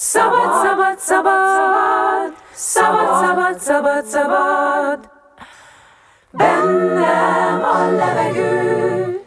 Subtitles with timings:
[0.00, 5.10] Szabad, szabad, szabad, szabad, szabad, szabad, szabad,
[6.30, 9.20] bennem a levegő.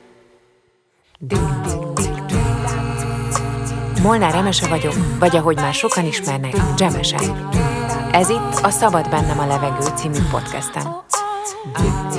[4.04, 7.18] Molnár Emese vagyok, vagy ahogy már sokan ismernek, Dzsemese.
[8.12, 10.84] Ez itt a Szabad bennem a levegő című podcastem.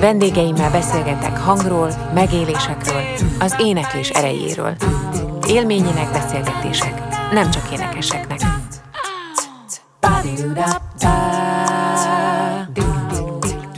[0.01, 3.03] Vendégeimmel beszélgetek hangról, megélésekről,
[3.41, 4.77] az éneklés erejéről.
[5.47, 8.41] Élményének beszélgetések, nem csak énekeseknek.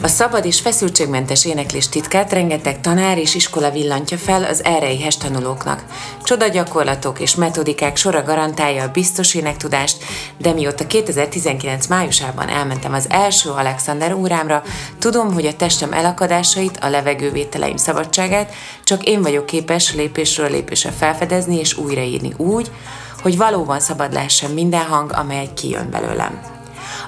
[0.02, 4.88] A szabad és feszültségmentes éneklés titkát rengeteg tanár és iskola villantja fel az erre
[5.20, 5.84] tanulóknak.
[6.22, 10.04] Csoda gyakorlatok és metodikák sora garantálja a biztos énektudást,
[10.38, 14.62] de mióta 2019 májusában elmentem az első Alexander órámra,
[14.98, 18.52] tudom, hogy a testem elakadásait, a levegővételeim szabadságát
[18.84, 22.70] csak én vagyok képes lépésről lépésre felfedezni és újraírni úgy,
[23.24, 26.53] hogy valóban szabad lehessen minden hang, amely kijön belőlem.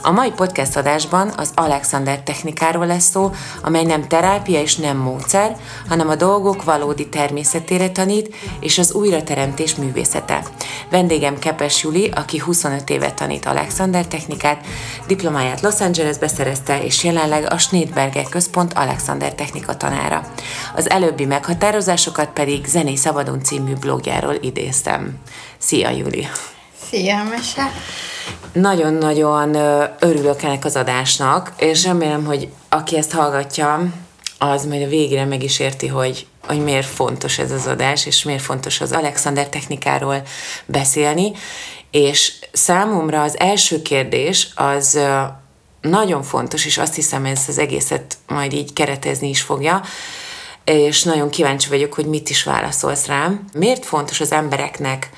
[0.03, 3.31] A mai podcast adásban az Alexander technikáról lesz szó,
[3.63, 5.57] amely nem terápia és nem módszer,
[5.89, 10.43] hanem a dolgok valódi természetére tanít, és az újrateremtés művészete.
[10.91, 14.67] Vendégem Kepes Juli, aki 25 évet tanít Alexander technikát,
[15.07, 20.23] diplomáját Los Angelesbe szerezte, és jelenleg a Schneidberger Központ Alexander technika tanára.
[20.75, 25.19] Az előbbi meghatározásokat pedig Zené Szabadon című blogjáról idéztem.
[25.59, 26.29] Szia, Juli!
[26.91, 27.73] Szia, Mese!
[28.53, 29.55] Nagyon-nagyon
[30.01, 33.93] örülök ennek az adásnak, és remélem, hogy aki ezt hallgatja,
[34.39, 38.23] az majd a végére meg is érti, hogy, hogy miért fontos ez az adás, és
[38.23, 40.23] miért fontos az Alexander technikáról
[40.67, 41.33] beszélni.
[41.91, 44.99] És számomra az első kérdés az
[45.81, 49.83] nagyon fontos, és azt hiszem ez az egészet majd így keretezni is fogja,
[50.65, 53.45] és nagyon kíváncsi vagyok, hogy mit is válaszolsz rám.
[53.53, 55.11] Miért fontos az embereknek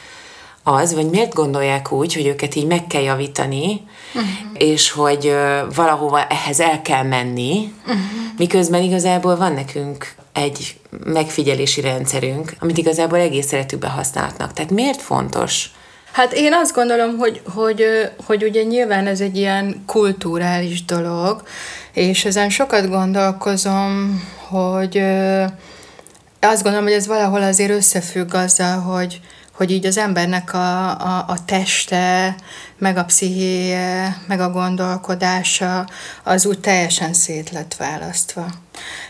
[0.69, 3.80] az, vagy miért gondolják úgy, hogy őket így meg kell javítani,
[4.14, 4.30] uh-huh.
[4.52, 8.01] és hogy uh, valahova ehhez el kell menni, uh-huh.
[8.36, 14.52] miközben igazából van nekünk egy megfigyelési rendszerünk, amit igazából egész életükben használhatnak.
[14.52, 15.70] Tehát miért fontos?
[16.12, 17.84] Hát én azt gondolom, hogy, hogy,
[18.27, 21.42] hogy ugye nyilván ez egy ilyen kulturális dolog,
[21.92, 25.02] és ezen sokat gondolkozom, hogy
[26.40, 29.20] azt gondolom, hogy ez valahol azért összefügg azzal, hogy,
[29.58, 32.35] hogy így az embernek a, a, a teste,
[32.79, 35.86] meg a pszichéje, meg a gondolkodása
[36.23, 38.46] az úgy teljesen szét lett választva.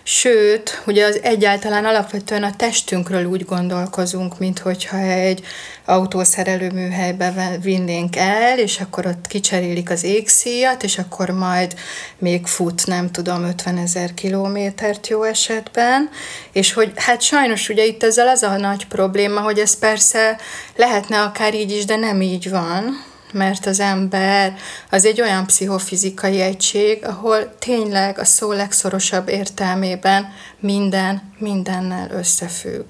[0.02, 5.44] Sőt, ugye az egyáltalán alapvetően a testünkről úgy gondolkozunk, mint hogyha egy
[5.88, 11.74] autószerelő műhelybe vinnénk el, és akkor ott kicserélik az égszíjat, és akkor majd
[12.18, 16.10] még fut, nem tudom, 50 ezer kilométert jó esetben,
[16.52, 20.38] és hogy hát sajnos ugye itt ezzel az a nagy probléma, hogy ez persze
[20.76, 24.56] lehetne akár így is, de nem így van, mert az ember
[24.90, 32.86] az egy olyan pszichofizikai egység, ahol tényleg a szó legszorosabb értelmében minden mindennel összefügg.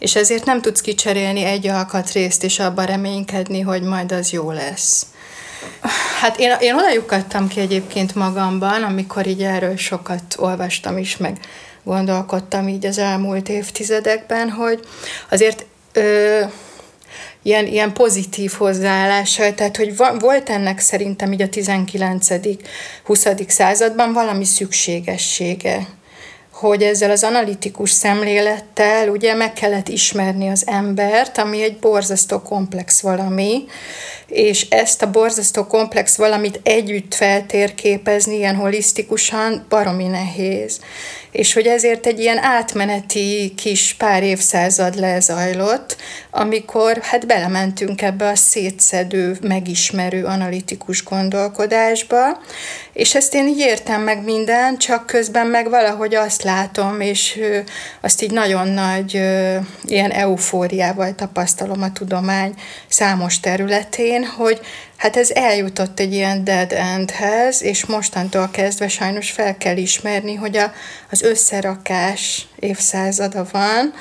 [0.00, 5.06] És ezért nem tudsz kicserélni egy alkatrészt, és abban reménykedni, hogy majd az jó lesz.
[6.20, 6.90] Hát én, én oda
[7.48, 11.38] ki egyébként magamban, amikor így erről sokat olvastam is, meg
[11.84, 14.80] gondolkodtam így az elmúlt évtizedekben, hogy
[15.30, 16.40] azért ö,
[17.42, 23.48] ilyen, ilyen pozitív hozzáállással, tehát hogy volt ennek szerintem így a 19.-20.
[23.48, 25.86] században valami szükségessége
[26.60, 33.00] hogy ezzel az analitikus szemlélettel ugye meg kellett ismerni az embert, ami egy borzasztó komplex
[33.00, 33.64] valami,
[34.26, 40.80] és ezt a borzasztó komplex valamit együtt feltérképezni ilyen holisztikusan baromi nehéz.
[41.32, 45.96] És hogy ezért egy ilyen átmeneti kis pár évszázad lezajlott,
[46.30, 52.40] amikor hát belementünk ebbe a szétszedő, megismerő, analitikus gondolkodásba,
[52.92, 57.40] és ezt én így értem meg minden, csak közben meg valahogy azt látom, és
[58.00, 59.12] azt így nagyon nagy
[59.82, 62.54] ilyen eufóriával tapasztalom a tudomány
[62.88, 64.60] számos területén, hogy
[65.00, 70.56] hát ez eljutott egy ilyen dead endhez, és mostantól kezdve sajnos fel kell ismerni, hogy
[70.56, 70.72] a,
[71.10, 73.92] az összerakás évszázada van,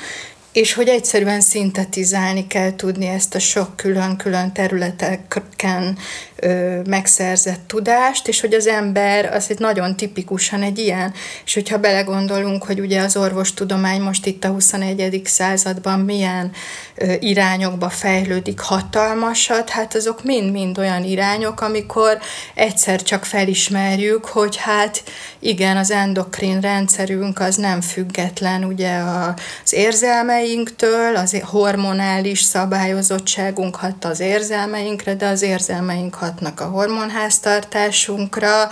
[0.51, 5.98] és hogy egyszerűen szintetizálni kell tudni ezt a sok külön-külön területeken
[6.41, 11.13] ö, megszerzett tudást, és hogy az ember az egy nagyon tipikusan egy ilyen,
[11.45, 15.21] és hogyha belegondolunk, hogy ugye az orvostudomány most itt a 21.
[15.25, 16.51] században milyen
[16.95, 22.18] ö, irányokba fejlődik hatalmasat, hát azok mind-mind olyan irányok, amikor
[22.53, 25.03] egyszer csak felismerjük, hogy hát
[25.39, 34.19] igen, az endokrin rendszerünk az nem független ugye az érzelmeinktől, az hormonális szabályozottságunk hat az
[34.19, 38.70] érzelmeinkre, de az érzelmeink hatnak a hormonháztartásunkra,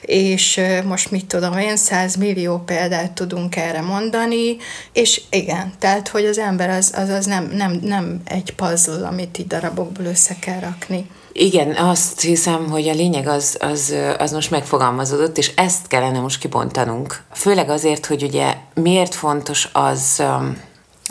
[0.00, 4.56] és most mit tudom én, 100 millió példát tudunk erre mondani,
[4.92, 9.38] és igen, tehát, hogy az ember az, az, az nem, nem, nem egy puzzle, amit
[9.38, 11.10] így darabokból össze kell rakni.
[11.32, 16.40] Igen, azt hiszem, hogy a lényeg az, az, az most megfogalmazódott, és ezt kellene most
[16.40, 17.22] kibontanunk.
[17.32, 20.22] Főleg azért, hogy ugye miért fontos az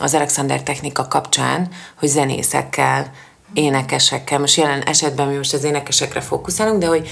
[0.01, 3.11] az Alexander technika kapcsán, hogy zenészekkel,
[3.53, 7.09] énekesekkel, most jelen esetben mi most az énekesekre fókuszálunk, de hogy,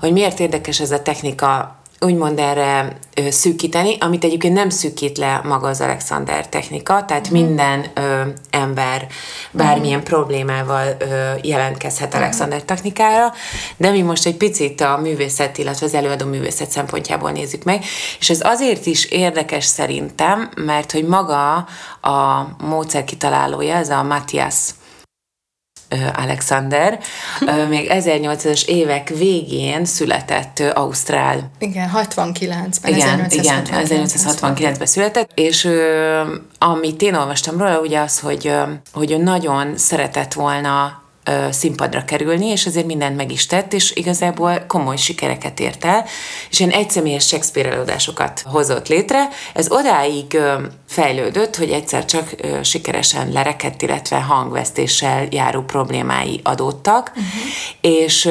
[0.00, 5.40] hogy miért érdekes ez a technika úgymond erre ö, szűkíteni, amit egyébként nem szűkít le
[5.44, 7.32] maga az Alexander technika, tehát mm.
[7.32, 9.06] minden ö, ember
[9.50, 10.02] bármilyen mm.
[10.02, 12.18] problémával ö, jelentkezhet mm.
[12.18, 13.32] Alexander technikára,
[13.76, 17.84] de mi most egy picit a művészet, illetve az előadó művészet szempontjából nézzük meg,
[18.18, 21.54] és ez azért is érdekes szerintem, mert hogy maga
[22.00, 24.54] a módszer kitalálója, ez a Matthias
[26.14, 26.98] Alexander,
[27.68, 31.50] még 1800-as évek végén született Ausztrál.
[31.58, 32.94] Igen, 69-ben.
[32.94, 35.68] Igen, 1869 igen 1869-ben született, és
[36.58, 38.52] amit én olvastam róla, ugye az, hogy,
[38.92, 41.04] hogy ő nagyon szeretett volna
[41.50, 46.04] színpadra kerülni, és azért mindent meg is tett, és igazából komoly sikereket ért el,
[46.50, 49.28] és ilyen egyszemélyes Shakespeare előadásokat hozott létre.
[49.54, 50.38] Ez odáig
[50.88, 57.24] fejlődött, hogy egyszer csak sikeresen lerekedt, illetve hangvesztéssel járó problémái adódtak, uh-huh.
[57.80, 58.28] és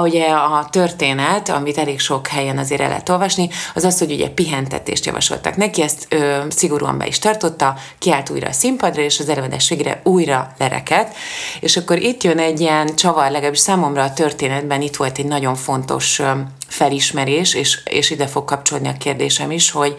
[0.00, 4.28] ugye a történet, amit elég sok helyen azért el lehet olvasni, az az, hogy ugye
[4.28, 9.28] pihentetést javasoltak neki, ezt ö, szigorúan be is tartotta, kiállt újra a színpadra, és az
[9.28, 11.16] előadás végre újra lerekedt,
[11.60, 15.54] és akkor itt jön egy ilyen csavar, legalábbis számomra a történetben itt volt egy nagyon
[15.54, 16.30] fontos ö,
[16.68, 19.94] felismerés, és, és ide fog kapcsolni a kérdésem is, hogy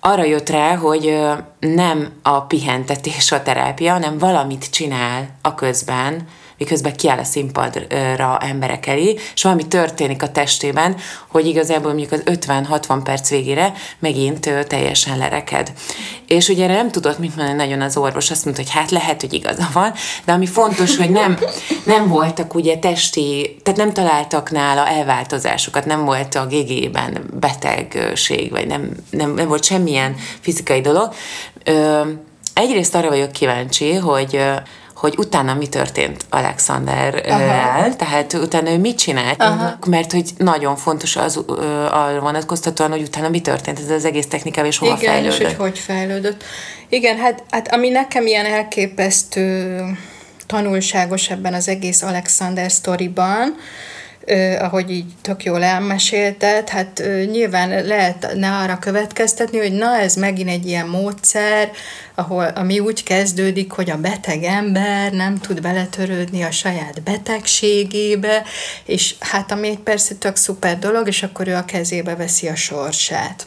[0.00, 1.18] arra jött rá, hogy
[1.60, 6.28] nem a pihentetés a terápia, hanem valamit csinál a közben,
[6.60, 10.96] miközben kiáll a színpadra emberek elé, és valami történik a testében,
[11.28, 15.72] hogy igazából mondjuk az 50-60 perc végére megint teljesen lereked.
[16.26, 19.20] És ugye erre nem tudott mit mondani nagyon az orvos, azt mondta, hogy hát lehet,
[19.20, 19.92] hogy igaza van,
[20.24, 21.38] de ami fontos, hogy nem,
[21.84, 28.66] nem voltak ugye testi, tehát nem találtak nála elváltozásokat, nem volt a GG-ben betegség, vagy
[28.66, 31.14] nem, nem, nem volt semmilyen fizikai dolog.
[31.64, 32.00] Ö,
[32.54, 34.40] egyrészt arra vagyok kíváncsi, hogy
[35.00, 39.78] hogy utána mi történt Alexanderrel, tehát utána ő mit csinált, Aha.
[39.86, 41.36] mert hogy nagyon fontos az
[41.90, 45.40] arra vonatkoztatóan, hogy utána mi történt ez az egész technikával, és hova Igen, fejlődött.
[45.40, 46.44] és hogy hogy fejlődött.
[46.88, 49.80] Igen, hát, hát ami nekem ilyen elképesztő
[50.46, 53.56] tanulságos ebben az egész Alexander sztoriban,
[54.58, 60.66] ahogy így tök jól elmesélted, hát nyilván lehetne arra következtetni, hogy na ez megint egy
[60.66, 61.70] ilyen módszer,
[62.14, 68.42] ahol, ami úgy kezdődik, hogy a beteg ember nem tud beletörődni a saját betegségébe,
[68.84, 72.54] és hát ami egy persze tök szuper dolog, és akkor ő a kezébe veszi a
[72.54, 73.46] sorsát.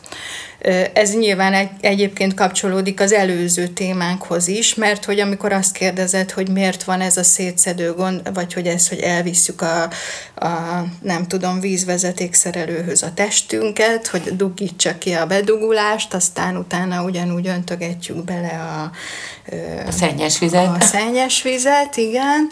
[0.94, 6.50] Ez nyilván egy, egyébként kapcsolódik az előző témánkhoz is, mert hogy amikor azt kérdezed, hogy
[6.50, 9.82] miért van ez a szétszedő gond, vagy hogy ez, hogy elvisszük a,
[10.36, 18.24] a nem tudom, vízvezetékszerelőhöz a testünket, hogy dugítsa ki a bedugulást, aztán utána ugyanúgy öntögetjük
[18.24, 18.92] bele a,
[19.88, 20.76] a szennyes vizet.
[20.78, 22.52] A szennyes vizet, igen.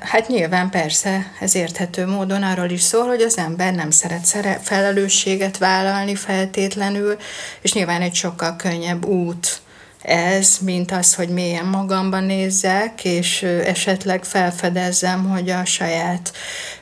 [0.00, 4.26] Hát nyilván persze, ez érthető módon arról is szól, hogy az ember nem szeret
[4.62, 7.16] felelősséget vállalni feltétlenül,
[7.60, 9.60] és nyilván egy sokkal könnyebb út
[10.02, 16.32] ez, mint az, hogy mélyen magamban nézzek, és esetleg felfedezzem, hogy a saját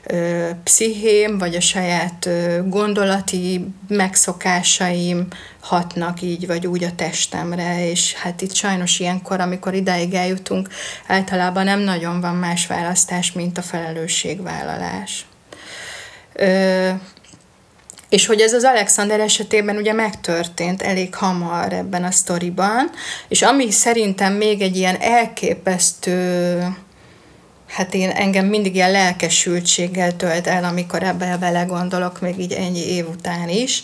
[0.03, 5.27] ö, pszichém, vagy a saját ö, gondolati megszokásaim
[5.59, 10.69] hatnak így vagy úgy a testemre, és hát itt sajnos ilyenkor, amikor idáig eljutunk,
[11.07, 15.25] általában nem nagyon van más választás, mint a felelősségvállalás.
[16.33, 16.89] Ö,
[18.09, 22.89] és hogy ez az Alexander esetében ugye megtörtént elég hamar ebben a sztoriban,
[23.27, 26.57] és ami szerintem még egy ilyen elképesztő,
[27.67, 32.87] hát én engem mindig ilyen lelkesültséggel tölt el, amikor ebbe bele gondolok, még így ennyi
[32.87, 33.83] év után is,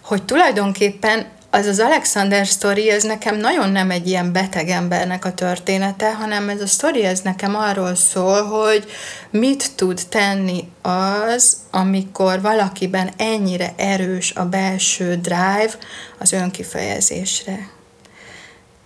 [0.00, 5.34] hogy tulajdonképpen az az Alexander sztori, ez nekem nagyon nem egy ilyen beteg embernek a
[5.34, 8.84] története, hanem ez a sztori, ez nekem arról szól, hogy
[9.30, 15.74] mit tud tenni az, amikor valakiben ennyire erős a belső drive
[16.18, 17.77] az önkifejezésre.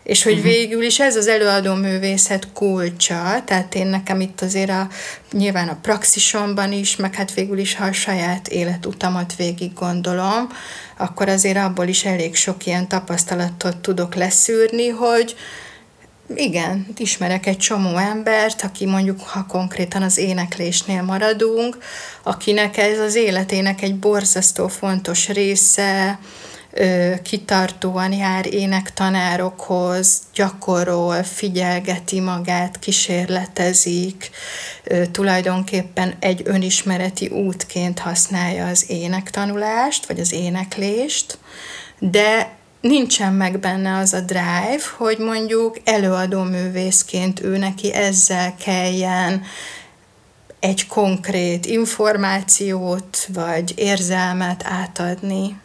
[0.02, 0.48] És hogy uh-huh.
[0.48, 4.88] végül is ez az előadó művészet kulcsa, tehát én nekem itt azért a,
[5.32, 10.48] nyilván a praxisomban is, meg hát végül is, ha a saját életutamat végig gondolom,
[10.96, 15.34] akkor azért abból is elég sok ilyen tapasztalatot tudok leszűrni, hogy
[16.34, 21.78] igen, ismerek egy csomó embert, aki mondjuk, ha konkrétan az éneklésnél maradunk,
[22.22, 26.18] akinek ez az életének egy borzasztó fontos része,
[27.22, 34.30] kitartóan jár énektanárokhoz, gyakorol, figyelgeti magát, kísérletezik,
[35.10, 41.38] tulajdonképpen egy önismereti útként használja az énektanulást, vagy az éneklést,
[41.98, 49.42] de nincsen meg benne az a drive, hogy mondjuk előadó művészként ő neki ezzel kelljen
[50.60, 55.60] egy konkrét információt vagy érzelmet átadni.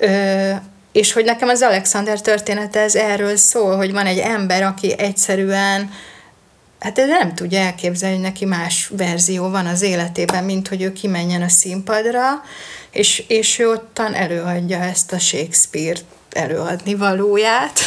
[0.00, 0.50] Ö,
[0.92, 5.90] és hogy nekem az Alexander története ez erről szól, hogy van egy ember, aki egyszerűen
[6.78, 11.42] hát nem tudja elképzelni, hogy neki más verzió van az életében, mint hogy ő kimenjen
[11.42, 12.42] a színpadra,
[12.90, 16.00] és, és ő ottan előadja ezt a Shakespeare
[16.32, 17.80] előadni valóját,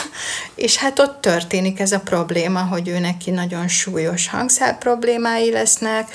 [0.56, 6.08] és hát ott történik ez a probléma, hogy ő neki nagyon súlyos hangszál problémái lesznek,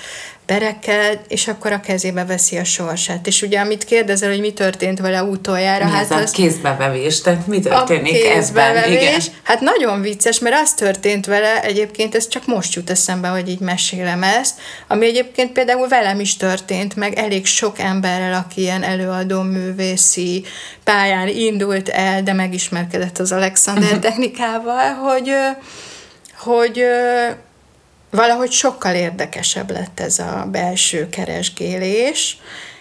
[0.46, 3.26] bereked, és akkor a kezébe veszi a sorsát.
[3.26, 6.30] És ugye, amit kérdezel, hogy mi történt vele utoljára, mi hát ez az...
[6.30, 8.92] a kézbevevés, tehát mi történik a ebben?
[8.92, 9.20] Igen.
[9.42, 13.60] Hát nagyon vicces, mert az történt vele, egyébként ez csak most jut eszembe, hogy így
[13.60, 19.42] mesélem ezt, ami egyébként például velem is történt, meg elég sok emberrel, aki ilyen előadó
[19.42, 20.44] művészi
[20.84, 25.34] pályán indult el, de megismerkedett az Alexander technikával, hogy
[26.38, 26.84] hogy
[28.10, 32.38] valahogy sokkal érdekesebb lett ez a belső keresgélés,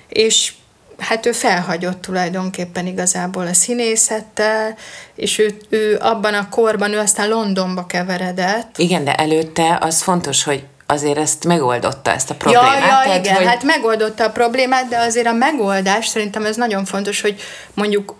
[0.07, 0.53] és
[0.97, 4.77] hát ő felhagyott tulajdonképpen igazából a színészettel,
[5.15, 8.77] és ő, ő abban a korban, ő aztán Londonba keveredett.
[8.77, 12.79] Igen, de előtte az fontos, hogy azért ezt megoldotta, ezt a problémát.
[12.79, 13.45] Ja, ja Tehát, igen, hogy...
[13.45, 17.41] hát megoldotta a problémát, de azért a megoldás, szerintem ez nagyon fontos, hogy
[17.73, 18.15] mondjuk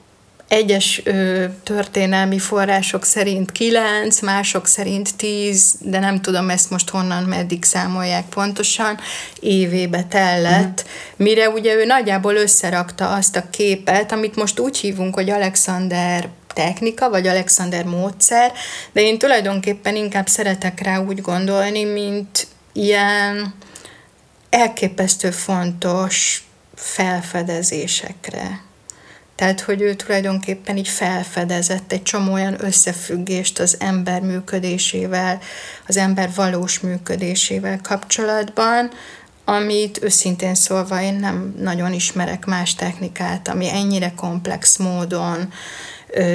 [0.48, 7.24] egyes ö, történelmi források szerint kilenc, mások szerint tíz, de nem tudom ezt most honnan,
[7.24, 9.00] meddig számolják pontosan,
[9.40, 11.28] évébe tellett, uh-huh.
[11.28, 17.10] mire ugye ő nagyjából összerakta azt a képet, amit most úgy hívunk, hogy Alexander technika,
[17.10, 18.52] vagy Alexander módszer,
[18.92, 23.54] de én tulajdonképpen inkább szeretek rá úgy gondolni, mint ilyen
[24.50, 26.44] elképesztő fontos
[26.75, 28.64] felfedezésekre
[29.36, 35.39] tehát, hogy ő tulajdonképpen így felfedezett egy csomó olyan összefüggést az ember működésével,
[35.88, 38.92] az ember valós működésével kapcsolatban,
[39.46, 45.54] amit őszintén szólva én nem nagyon ismerek más technikát, ami ennyire komplex módon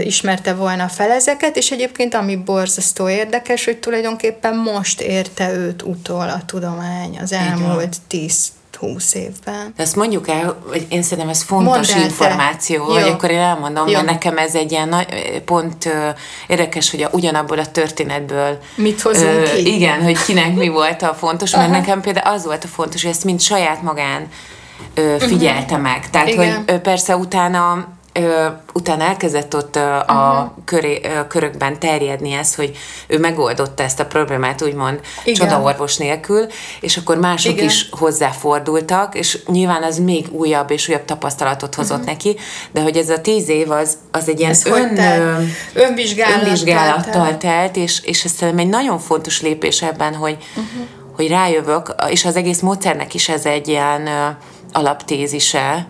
[0.02, 6.28] ismerte volna fel ezeket, és egyébként ami borzasztó érdekes, hogy tulajdonképpen most érte őt utol
[6.28, 9.72] a tudomány az elmúlt 10 húsz évben.
[9.76, 13.86] De azt mondjuk el, hogy én szerintem ez fontos Mondd információ, hogy akkor én elmondom,
[13.88, 13.92] Jó.
[13.92, 15.06] mert nekem ez egy ilyen nagy,
[15.44, 16.08] pont ö,
[16.46, 19.74] érdekes, hogy a, ugyanabból a történetből mit hozunk ö, ki?
[19.74, 21.78] Igen, hogy kinek mi volt a fontos, mert Aha.
[21.78, 24.28] nekem például az volt a fontos, hogy ezt mind saját magán
[24.94, 25.80] ö, figyelte uh-huh.
[25.80, 26.10] meg.
[26.10, 26.54] Tehát, igen.
[26.54, 30.16] hogy ö, persze utána ö, utána elkezdett ott ö, uh-huh.
[30.16, 30.64] a mhm.
[30.64, 32.76] köré, ö, körökben terjedni ez, hogy
[33.06, 35.34] ő megoldotta ezt a problémát, úgymond Igen.
[35.34, 36.46] csodaorvos nélkül,
[36.80, 37.64] és akkor mások Igen.
[37.64, 42.12] is hozzáfordultak, és nyilván az még újabb és újabb tapasztalatot hozott uh-huh.
[42.12, 42.36] neki,
[42.70, 45.42] de hogy ez a tíz év az, az egy ilyen ön, ö,
[45.74, 50.86] önvizsgálattal, önvizsgálattal telt, és, és ez szerintem egy nagyon fontos lépés ebben, hogy, uh-huh.
[51.16, 54.08] hogy rájövök, és az egész módszernek is ez egy ilyen
[54.72, 55.86] alaptézise,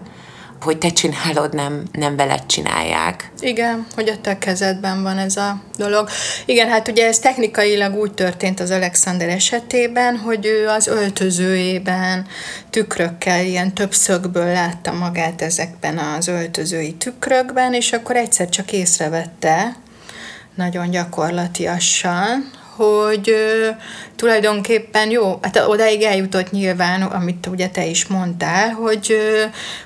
[0.63, 3.33] hogy te csinálod, nem, nem veled csinálják.
[3.39, 6.09] Igen, hogy a te kezedben van ez a dolog.
[6.47, 12.27] Igen, hát ugye ez technikailag úgy történt az Alexander esetében, hogy ő az öltözőjében
[12.71, 19.77] tükrökkel, ilyen több szögből látta magát ezekben az öltözői tükrökben, és akkor egyszer csak észrevette,
[20.55, 23.35] nagyon gyakorlatiasan, hogy
[24.17, 29.17] tulajdonképpen jó, hát odáig eljutott nyilván, amit ugye te is mondtál, hogy,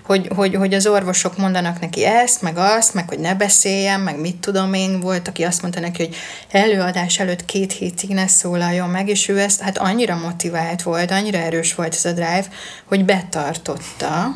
[0.02, 4.20] hogy, hogy, hogy az orvosok mondanak neki ezt, meg azt, meg hogy ne beszéljen, meg
[4.20, 6.16] mit tudom én, volt, aki azt mondta neki, hogy
[6.50, 11.38] előadás előtt két hétig ne szólaljon meg, és ő ezt hát annyira motivált volt, annyira
[11.38, 12.46] erős volt ez a drive,
[12.84, 14.26] hogy betartotta,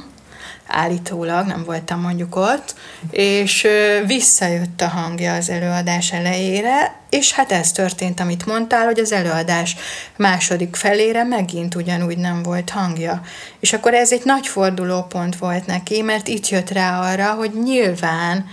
[0.68, 2.74] állítólag, nem voltam mondjuk ott,
[3.10, 3.66] és
[4.06, 9.76] visszajött a hangja az előadás elejére, és hát ez történt, amit mondtál, hogy az előadás
[10.16, 13.22] második felére megint ugyanúgy nem volt hangja.
[13.60, 18.46] És akkor ez egy nagy fordulópont volt neki, mert itt jött rá arra, hogy nyilván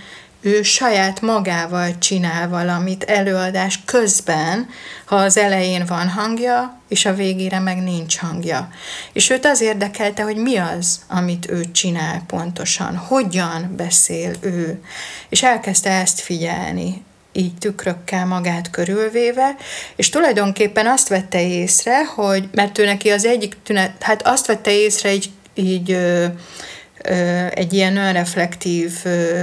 [0.46, 4.68] ő saját magával csinál valamit előadás közben,
[5.04, 8.68] ha az elején van hangja, és a végére meg nincs hangja.
[9.12, 14.82] És őt az érdekelte, hogy mi az, amit ő csinál pontosan, hogyan beszél ő.
[15.28, 19.56] És elkezdte ezt figyelni, így tükrökkel magát körülvéve,
[19.96, 24.72] és tulajdonképpen azt vette észre, hogy, mert ő neki az egyik tünet, hát azt vette
[24.72, 25.98] észre így, így
[27.50, 28.92] egy ilyen önreflektív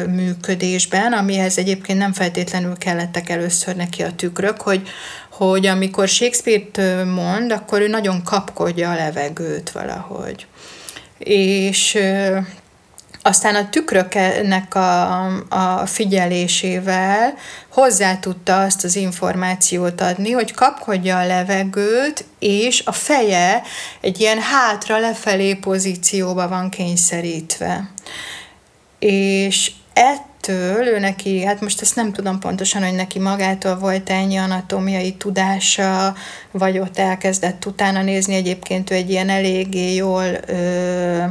[0.07, 4.87] működésben, amihez egyébként nem feltétlenül kellettek először neki a tükrök, hogy,
[5.29, 10.45] hogy amikor Shakespeare-t mond, akkor ő nagyon kapkodja a levegőt valahogy.
[11.17, 11.97] És
[13.25, 17.33] aztán a tükröknek a, a figyelésével
[17.69, 23.61] hozzá tudta azt az információt adni, hogy kapkodja a levegőt, és a feje
[24.01, 27.89] egy ilyen hátra lefelé pozícióba van kényszerítve.
[28.99, 34.09] És ett től, ő neki, hát most ezt nem tudom pontosan, hogy neki magától volt
[34.09, 36.15] ennyi anatómiai tudása,
[36.51, 41.23] vagy ott elkezdett utána nézni, egyébként ő egy ilyen eléggé jól ö,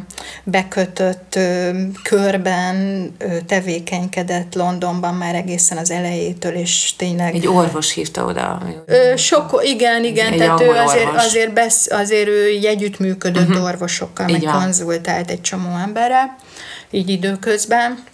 [0.44, 1.70] bekötött ö,
[2.02, 2.76] körben
[3.18, 7.34] ö, tevékenykedett Londonban már egészen az elejétől, és tényleg...
[7.34, 8.62] Egy orvos hívta oda.
[8.86, 13.64] Ö, sok, igen, igen, egy tehát ő azért, azért, besz, azért ő így együttműködött uh-huh.
[13.64, 14.62] orvosokkal, így meg van.
[14.62, 16.36] konzultált egy csomó emberre,
[16.90, 18.10] így időközben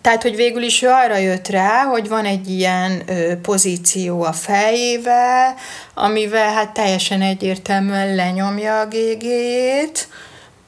[0.00, 4.32] tehát, hogy végül is ő arra jött rá, hogy van egy ilyen ö, pozíció a
[4.32, 5.54] fejével,
[5.94, 10.08] amivel hát teljesen egyértelműen lenyomja a gégéjét.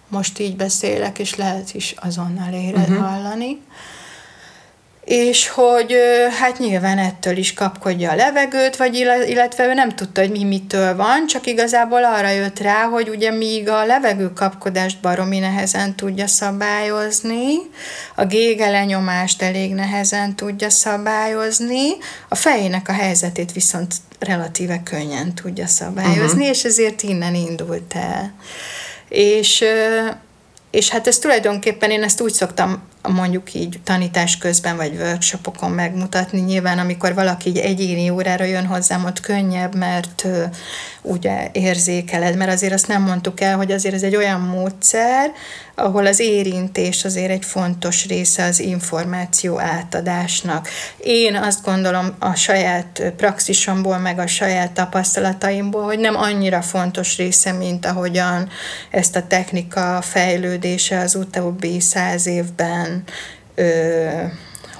[0.09, 3.07] Most így beszélek, és lehet is azonnal éred uh-huh.
[3.07, 3.61] hallani
[5.05, 5.95] és hogy
[6.41, 8.95] hát nyilván ettől is kapkodja a levegőt, vagy
[9.27, 13.31] illetve ő nem tudta, hogy mi mitől van, csak igazából arra jött rá, hogy ugye
[13.31, 17.55] míg a levegő kapkodást baromi nehezen tudja szabályozni,
[18.15, 21.91] a gége lenyomást elég nehezen tudja szabályozni,
[22.29, 26.49] a fejének a helyzetét viszont relatíve könnyen tudja szabályozni, uh-huh.
[26.49, 28.35] és ezért innen indult el.
[29.09, 29.65] És
[30.71, 36.41] és hát ez tulajdonképpen én ezt úgy szoktam mondjuk így tanítás közben, vagy workshopokon megmutatni.
[36.41, 40.27] Nyilván, amikor valaki így egyéni órára jön hozzám, ott könnyebb, mert
[41.03, 45.33] ugye érzékeled, mert azért azt nem mondtuk el, hogy azért ez egy olyan módszer,
[45.75, 50.69] ahol az érintés azért egy fontos része az információ átadásnak.
[50.97, 57.53] Én azt gondolom a saját praxisomból, meg a saját tapasztalataimból, hogy nem annyira fontos része,
[57.53, 58.49] mint ahogyan
[58.91, 63.03] ezt a technika fejlődése az utóbbi száz évben
[63.55, 64.23] ö,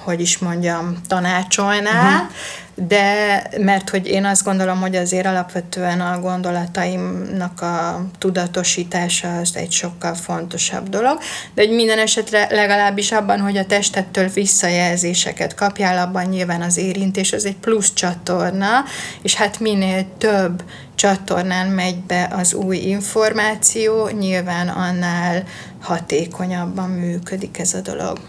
[0.03, 2.31] hogy is mondjam, tanácsolná, uh-huh
[2.75, 9.71] de mert hogy én azt gondolom, hogy azért alapvetően a gondolataimnak a tudatosítása az egy
[9.71, 11.17] sokkal fontosabb dolog,
[11.53, 17.33] de egy minden esetre legalábbis abban, hogy a testettől visszajelzéseket kapjál, abban nyilván az érintés
[17.33, 18.83] az egy plusz csatorna,
[19.21, 20.63] és hát minél több
[20.95, 25.43] csatornán megy be az új információ, nyilván annál
[25.81, 28.19] hatékonyabban működik ez a dolog.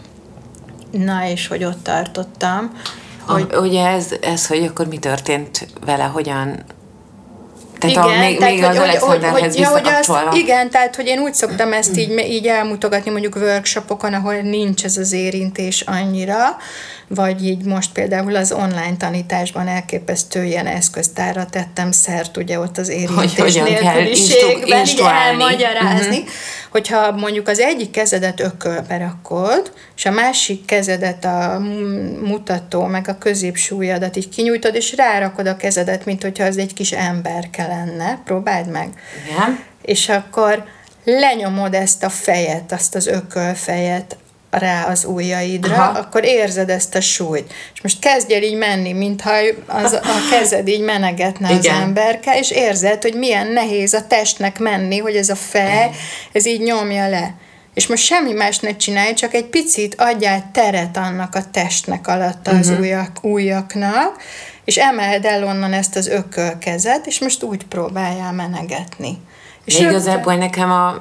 [0.90, 2.72] Na, és hogy ott tartottam,
[3.26, 3.46] hogy...
[3.52, 6.64] A, ugye ez, ez, hogy akkor mi történt vele, hogyan?
[7.78, 11.06] Tehát igen, a, még, tehát, még hogy, az Alexanderhez hogy, ja, hogy Igen, tehát hogy
[11.06, 16.56] én úgy szoktam ezt így, így elmutogatni mondjuk workshopokon, ahol nincs ez az érintés annyira,
[17.08, 22.88] vagy így most például az online tanításban elképesztő ilyen eszköztárra tettem szert, ugye ott az
[22.88, 26.30] érintés hogy nélküliségben így elmagyarázni, uh-huh.
[26.76, 31.58] Hogyha mondjuk az egyik kezedet ökölbe rakod, és a másik kezedet a
[32.22, 36.92] mutató, meg a középsúlyadat így kinyújtod, és rárakod a kezedet, mint hogyha az egy kis
[36.92, 38.20] emberke lenne.
[38.24, 38.88] Próbáld meg.
[39.24, 39.58] Igen.
[39.82, 40.64] És akkor
[41.04, 44.16] lenyomod ezt a fejet, azt az ökölfejet
[44.58, 45.98] rá az ujjaidra, Aha.
[45.98, 47.52] akkor érzed ezt a súlyt.
[47.74, 49.32] És most kezdj el így menni, mintha
[49.66, 51.74] az, a kezed így menegetne Igen.
[51.74, 55.90] az emberke, és érzed, hogy milyen nehéz a testnek menni, hogy ez a fej,
[56.32, 57.34] ez így nyomja le.
[57.74, 62.48] És most semmi más ne csinálj, csak egy picit adjál teret annak a testnek alatt
[62.48, 62.80] az uh-huh.
[62.80, 64.22] ujjak, ujjaknak,
[64.64, 69.18] és emeld el onnan ezt az ökölkezet, és most úgy próbáljál menegetni.
[69.64, 70.96] És igazából nekem a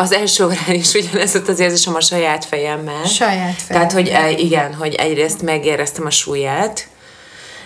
[0.00, 3.04] az első órán is ugyanez volt az érzésem a saját fejemmel.
[3.04, 3.88] Saját fejemmel.
[3.88, 6.88] Tehát, hogy igen, hogy egyrészt megéreztem a súlyát,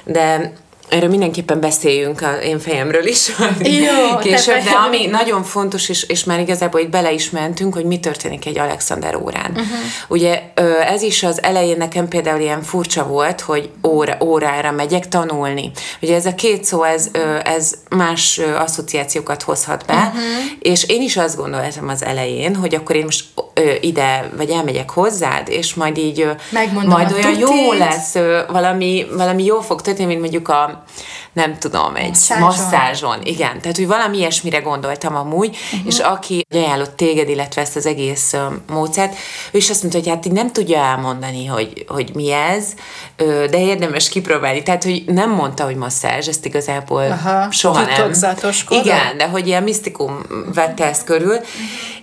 [0.05, 0.53] de
[0.89, 3.29] erről mindenképpen beszéljünk a én fejemről is
[3.63, 7.85] Jó, később, de ami nagyon fontos, és, és már igazából itt bele is mentünk, hogy
[7.85, 9.51] mi történik egy Alexander órán.
[9.51, 9.67] Uh-huh.
[10.09, 10.43] Ugye
[10.87, 15.71] ez is az elején nekem például ilyen furcsa volt, hogy óra, órára megyek tanulni.
[16.03, 17.11] Ugye ez a két szó, ez,
[17.45, 20.21] ez más asszociációkat hozhat be, uh-huh.
[20.61, 23.25] és én is azt gondoltam az elején, hogy akkor én most
[23.81, 28.15] ide, vagy elmegyek hozzád, és majd így Megmondom majd olyan jó lesz,
[28.49, 30.83] valami, valami jó fog történni, mint mondjuk a on.
[31.35, 32.47] Nem tudom, egy masszázson.
[32.47, 33.19] masszázson.
[33.23, 35.87] Igen, tehát hogy valami ilyesmire gondoltam amúgy, uh-huh.
[35.87, 39.15] és aki ajánlott téged, illetve ezt az egész uh, módszert,
[39.51, 42.65] ő is azt mondta, hogy hát így nem tudja elmondani, hogy, hogy mi ez,
[43.51, 44.63] de érdemes kipróbálni.
[44.63, 47.95] Tehát, hogy nem mondta, hogy masszázs, ezt igazából Aha, soha nem.
[48.85, 50.21] Igen, de hogy ilyen misztikum
[50.55, 51.37] vette ezt körül,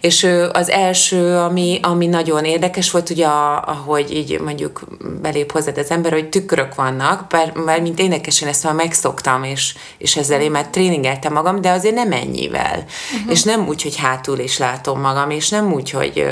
[0.02, 3.26] és az első, ami, ami nagyon érdekes volt, ugye,
[3.66, 4.82] ahogy így mondjuk
[5.22, 8.74] belép hozzád az ember, hogy tükrök vannak, bár, bár mint énekes én ezt már
[9.22, 12.86] megszoktam, és, és ezzel én már tréningeltem magam, de azért nem ennyivel.
[13.14, 13.32] Uh-huh.
[13.32, 16.26] És nem úgy, hogy hátul is látom magam, és nem úgy, hogy,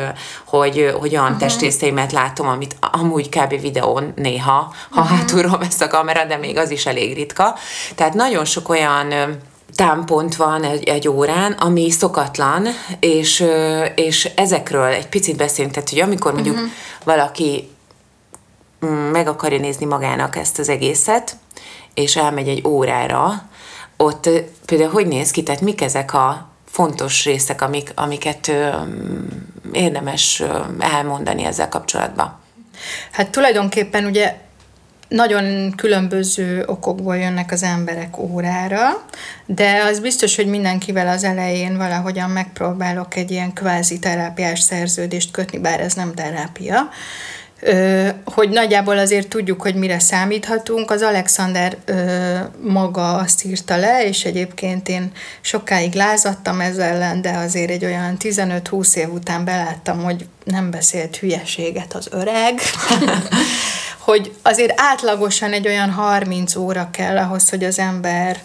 [0.45, 1.39] hogy, hogy olyan uh-huh.
[1.39, 3.61] testréseimet látom, amit amúgy kb.
[3.61, 5.17] videón néha, ha uh-huh.
[5.17, 7.55] hátulról vesz a kamera, de még az is elég ritka.
[7.95, 9.13] Tehát nagyon sok olyan
[9.75, 12.67] támpont van egy, egy órán, ami szokatlan,
[12.99, 13.45] és,
[13.95, 16.69] és ezekről egy picit beszélünk, tehát hogy amikor mondjuk uh-huh.
[17.03, 17.69] valaki
[18.85, 21.35] mm, meg akarja nézni magának ezt az egészet,
[21.93, 23.49] és elmegy egy órára,
[23.97, 24.29] ott
[24.65, 28.69] például hogy néz ki, tehát mik ezek a fontos részek, amik, amiket ö,
[29.71, 32.39] érdemes ö, elmondani ezzel kapcsolatban?
[33.11, 34.35] Hát tulajdonképpen ugye
[35.09, 39.05] nagyon különböző okokból jönnek az emberek órára,
[39.45, 45.59] de az biztos, hogy mindenkivel az elején valahogyan megpróbálok egy ilyen kvázi terápiás szerződést kötni,
[45.59, 46.89] bár ez nem terápia,
[48.25, 50.91] hogy nagyjából azért tudjuk, hogy mire számíthatunk.
[50.91, 51.77] Az Alexander
[52.61, 58.17] maga azt írta le, és egyébként én sokáig lázadtam ezzel ellen, de azért egy olyan
[58.19, 62.59] 15-20 év után beláttam, hogy nem beszélt hülyeséget az öreg,
[64.07, 68.37] hogy azért átlagosan egy olyan 30 óra kell ahhoz, hogy az ember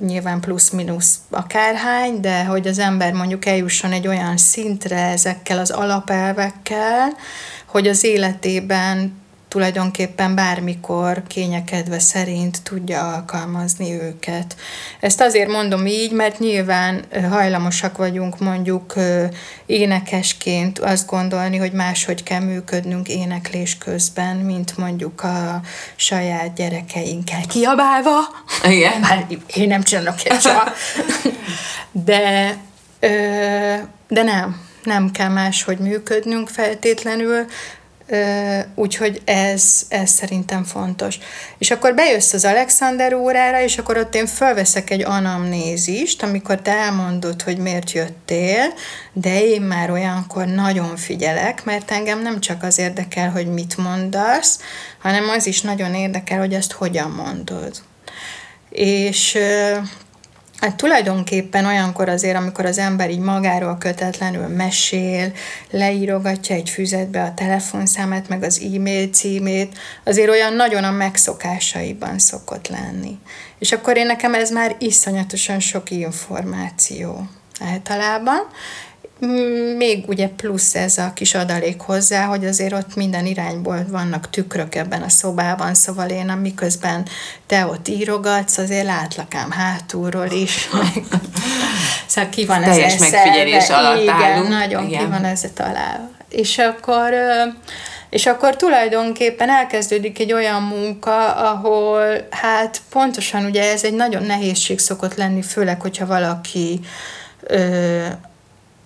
[0.00, 7.16] nyilván plusz-minusz akárhány, de hogy az ember mondjuk eljusson egy olyan szintre ezekkel az alapelvekkel,
[7.74, 14.56] hogy az életében tulajdonképpen bármikor kényekedve szerint tudja alkalmazni őket.
[15.00, 18.94] Ezt azért mondom így, mert nyilván hajlamosak vagyunk mondjuk
[19.66, 25.60] énekesként azt gondolni, hogy máshogy kell működnünk éneklés közben, mint mondjuk a
[25.96, 28.18] saját gyerekeinkkel kiabálva.
[28.64, 29.00] Igen.
[29.00, 30.48] Már én nem csinálok egy
[31.92, 32.56] De,
[34.08, 37.46] de nem nem kell máshogy működnünk feltétlenül,
[38.74, 41.18] úgyhogy ez, ez szerintem fontos.
[41.58, 46.70] És akkor bejössz az Alexander órára, és akkor ott én felveszek egy anamnézist, amikor te
[46.70, 48.72] elmondod, hogy miért jöttél,
[49.12, 54.58] de én már olyankor nagyon figyelek, mert engem nem csak az érdekel, hogy mit mondasz,
[54.98, 57.82] hanem az is nagyon érdekel, hogy ezt hogyan mondod.
[58.70, 59.38] És
[60.60, 65.32] Hát tulajdonképpen olyankor azért, amikor az ember így magáról kötetlenül mesél,
[65.70, 72.68] leírogatja egy füzetbe a telefonszámát, meg az e-mail címét, azért olyan nagyon a megszokásaiban szokott
[72.68, 73.18] lenni.
[73.58, 77.28] És akkor én nekem ez már iszonyatosan sok információ
[77.60, 78.40] általában,
[79.76, 84.74] még ugye plusz ez a kis adalék hozzá, hogy azért ott minden irányból vannak tükrök
[84.74, 87.06] ebben a szobában, szóval én miközben
[87.46, 90.68] te ott írogatsz, azért látlak ám hátulról is.
[92.06, 94.48] szóval ki van ez Teljes megfigyelés alatt Igen, állunk.
[94.48, 95.00] nagyon Igen.
[95.00, 96.10] ki van ez találva.
[96.28, 97.12] És akkor
[98.10, 104.78] és akkor tulajdonképpen elkezdődik egy olyan munka, ahol hát pontosan ugye ez egy nagyon nehézség
[104.78, 106.80] szokott lenni, főleg, hogyha valaki
[107.40, 108.06] ö,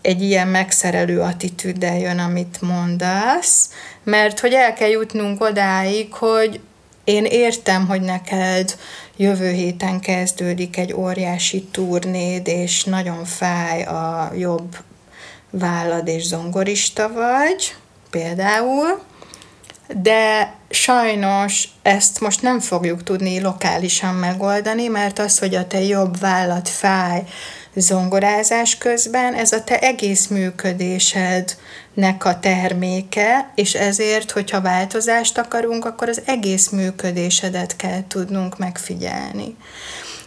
[0.02, 3.70] egy ilyen megszerelő attitűddel jön, amit mondasz,
[4.02, 6.60] mert hogy el kell jutnunk odáig, hogy
[7.04, 8.76] én értem, hogy neked
[9.16, 14.76] jövő héten kezdődik egy óriási turnéd, és nagyon fáj a jobb
[15.50, 17.74] vállad és zongorista vagy,
[18.10, 19.02] például,
[20.02, 26.18] de sajnos ezt most nem fogjuk tudni lokálisan megoldani, mert az, hogy a te jobb
[26.18, 27.22] vállad fáj,
[27.74, 36.08] zongorázás közben ez a te egész működésednek a terméke, és ezért, hogyha változást akarunk, akkor
[36.08, 39.56] az egész működésedet kell tudnunk megfigyelni.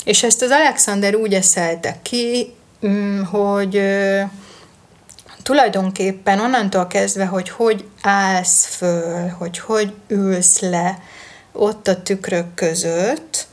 [0.03, 2.53] És ezt az Alexander úgy eszelte ki,
[2.85, 3.81] mm, hogy
[5.43, 10.99] tulajdonképpen onnantól kezdve, hogy hogy állsz föl, hogy hogy ülsz le
[11.51, 13.47] ott a tükrök között,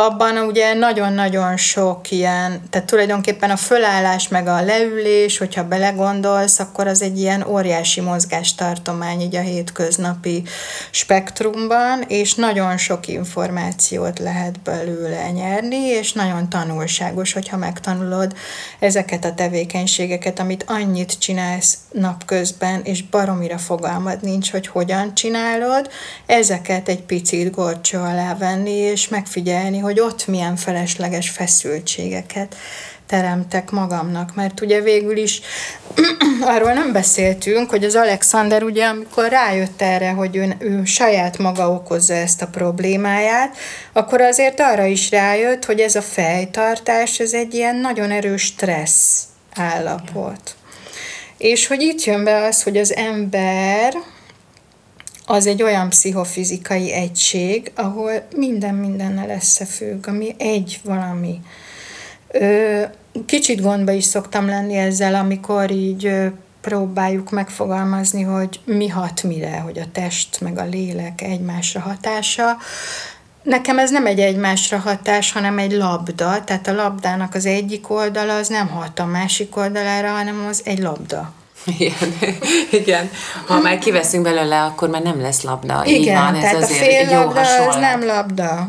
[0.00, 6.86] abban ugye nagyon-nagyon sok ilyen, tehát tulajdonképpen a fölállás meg a leülés, hogyha belegondolsz, akkor
[6.86, 10.42] az egy ilyen óriási mozgástartomány így a hétköznapi
[10.90, 18.36] spektrumban, és nagyon sok információt lehet belőle nyerni, és nagyon tanulságos, hogyha megtanulod
[18.78, 25.90] ezeket a tevékenységeket, amit annyit csinálsz napközben, és baromira fogalmad nincs, hogy hogyan csinálod,
[26.26, 32.56] ezeket egy picit gorcsó alá venni, és megfigyelni, hogy ott milyen felesleges feszültségeket
[33.06, 35.40] teremtek magamnak, mert ugye végül is
[36.54, 41.70] arról nem beszéltünk, hogy az Alexander ugye, amikor rájött erre, hogy ő, ő saját maga
[41.70, 43.56] okozza ezt a problémáját,
[43.92, 49.22] akkor azért arra is rájött, hogy ez a fejtartás, ez egy ilyen nagyon erős stressz
[49.54, 50.56] állapot.
[51.38, 53.94] És hogy itt jön be az, hogy az ember
[55.30, 61.40] az egy olyan pszichofizikai egység, ahol minden mindennel összefügg, ami egy valami.
[62.28, 62.82] Ö,
[63.26, 66.12] kicsit gondba is szoktam lenni ezzel, amikor így
[66.60, 72.56] próbáljuk megfogalmazni, hogy mi hat mire, hogy a test meg a lélek egymásra hatása.
[73.42, 78.36] Nekem ez nem egy egymásra hatás, hanem egy labda, tehát a labdának az egyik oldala
[78.36, 81.32] az nem hat a másik oldalára, hanem az egy labda.
[81.78, 82.18] Igen,
[82.70, 83.10] igen.
[83.46, 85.82] Ha már kiveszünk belőle, akkor már nem lesz labda.
[85.84, 87.74] Igen, Így van, ez tehát azért a fél jó labda hasonlat.
[87.74, 88.68] az nem labda.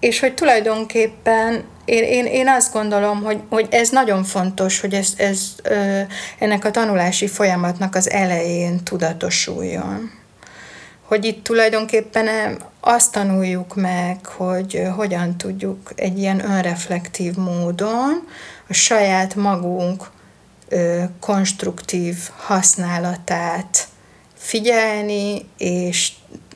[0.00, 5.12] És hogy tulajdonképpen én, én, én azt gondolom, hogy, hogy ez nagyon fontos, hogy ez,
[5.16, 6.00] ez, ö,
[6.38, 10.10] ennek a tanulási folyamatnak az elején tudatosuljon.
[11.02, 18.28] Hogy itt tulajdonképpen azt tanuljuk meg, hogy hogyan tudjuk egy ilyen önreflektív módon
[18.68, 20.10] a saját magunk
[21.20, 23.88] konstruktív használatát
[24.34, 26.12] figyelni, és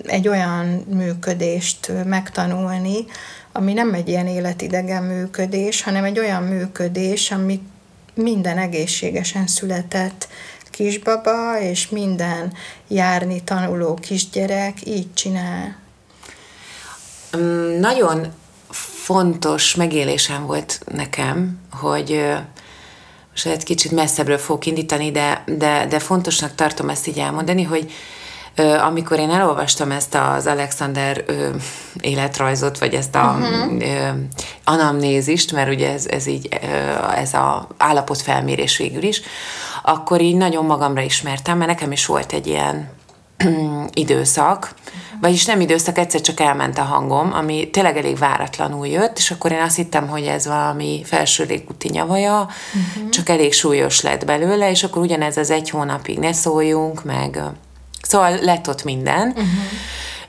[0.07, 3.05] egy olyan működést megtanulni,
[3.52, 7.61] ami nem egy ilyen életidegen működés, hanem egy olyan működés, ami
[8.14, 10.29] minden egészségesen született
[10.70, 12.52] kisbaba, és minden
[12.88, 15.76] járni tanuló kisgyerek így csinál.
[17.37, 18.26] Mm, nagyon
[18.70, 22.35] fontos megélésem volt nekem, hogy
[23.44, 27.92] egy kicsit messzebbről fogok indítani, de, de, de fontosnak tartom ezt így elmondani, hogy
[28.87, 31.49] amikor én elolvastam ezt az Alexander ö,
[32.01, 33.83] életrajzot, vagy ezt a uh-huh.
[33.83, 34.09] ö,
[34.64, 36.66] anamnézist, mert ugye ez, ez így, ö,
[37.14, 39.20] ez a állapotfelmérés végül is,
[39.83, 42.90] akkor így nagyon magamra ismertem, mert nekem is volt egy ilyen
[43.92, 44.75] időszak,
[45.20, 49.52] vagyis nem időszak, egyszer csak elment a hangom, ami tényleg elég váratlanul jött, és akkor
[49.52, 53.11] én azt hittem, hogy ez valami felső légúti nyavaja, uh-huh.
[53.11, 57.40] csak elég súlyos lett belőle, és akkor ugyanez az egy hónapig ne szóljunk, meg
[58.02, 59.46] szóval lett ott minden, uh-huh.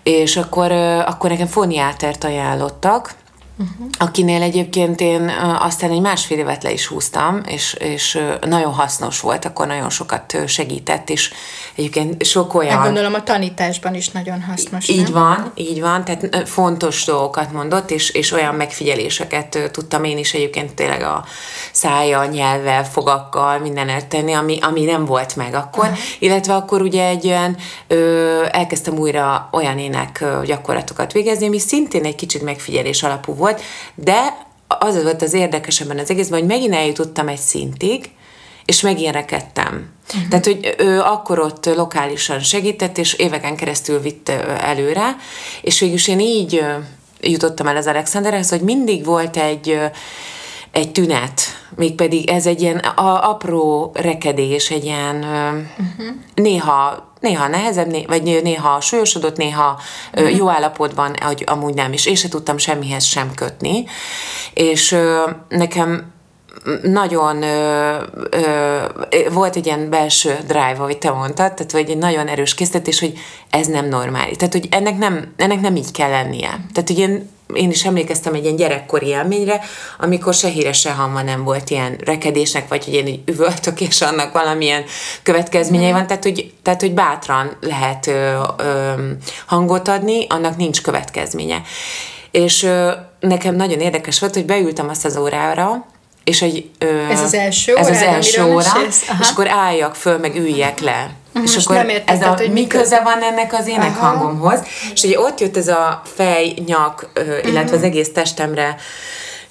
[0.04, 0.71] és akkor,
[1.06, 3.15] akkor nekem foniátert ajánlottak,
[3.58, 3.88] uh-huh.
[3.98, 9.46] akinél egyébként én aztán egy másfél évet le is húztam, és, és nagyon hasznos volt,
[9.46, 11.34] akkor nagyon sokat segített, és
[11.76, 12.76] egyébként sok olyan...
[12.76, 14.89] Meg gondolom a tanításban is nagyon hasznos.
[14.89, 15.12] Így nem?
[15.12, 20.74] van, így van, tehát fontos dolgokat mondott, és, és olyan megfigyeléseket tudtam én is egyébként
[20.74, 21.26] tényleg a
[21.72, 26.00] szája, nyelvvel, fogakkal, minden tenni, ami, ami nem volt meg akkor, uh-huh.
[26.20, 32.15] illetve akkor ugye egy olyan, ö, elkezdtem újra olyan ének gyakorlatokat végezni, ami szintén egy
[32.15, 33.62] kicsit megfigyelés alapú volt, volt,
[33.95, 38.10] de az volt az érdekes ebben az egészben, hogy megint eljutottam egy szintig,
[38.65, 39.89] és megint rekedtem.
[40.07, 40.29] Uh-huh.
[40.29, 44.29] Tehát, hogy ő akkor ott lokálisan segített, és éveken keresztül vitt
[44.62, 45.15] előre,
[45.62, 46.65] és végülis én így
[47.21, 49.79] jutottam el az Alexanderhez, hogy mindig volt egy,
[50.71, 51.41] egy tünet,
[51.75, 52.77] mégpedig ez egy ilyen
[53.21, 56.15] apró rekedés, egy ilyen uh-huh.
[56.36, 59.80] néha néha nehezebb, vagy néha súlyosodott, néha
[60.13, 60.38] uh-huh.
[60.38, 62.06] jó állapotban, hogy amúgy nem is.
[62.06, 63.86] Én se tudtam semmihez sem kötni.
[64.53, 64.97] És
[65.49, 66.15] nekem
[66.82, 67.95] nagyon ö,
[68.30, 68.77] ö,
[69.32, 73.13] volt egy ilyen belső drive, ahogy te mondtad, tehát vagy egy nagyon erős készítés, hogy
[73.49, 74.38] ez nem normális.
[74.38, 76.49] Tehát, hogy ennek nem, ennek nem így kell lennie.
[76.49, 79.62] Tehát, hogy én én is emlékeztem egy ilyen gyerekkori élményre,
[79.99, 84.01] amikor se híre, se hamma nem volt ilyen rekedésnek, vagy hogy én így üvöltök, és
[84.01, 84.83] annak valamilyen
[85.23, 85.93] következményei mm.
[85.93, 88.91] van, tehát hogy, tehát, hogy bátran lehet ö, ö,
[89.45, 91.62] hangot adni, annak nincs következménye.
[92.31, 95.86] És ö, nekem nagyon érdekes volt, hogy beültem azt az órára,
[96.23, 98.71] és egy, ö, ez az első óra, ez az első óra,
[99.19, 101.10] és akkor álljak föl, meg üljek le.
[101.43, 104.60] És akkor nem értetted, ez a, hogy mi köze van ennek az énekhangomhoz.
[104.93, 107.73] És ugye ott jött ez a fej, nyak, illetve uh-huh.
[107.73, 108.76] az egész testemre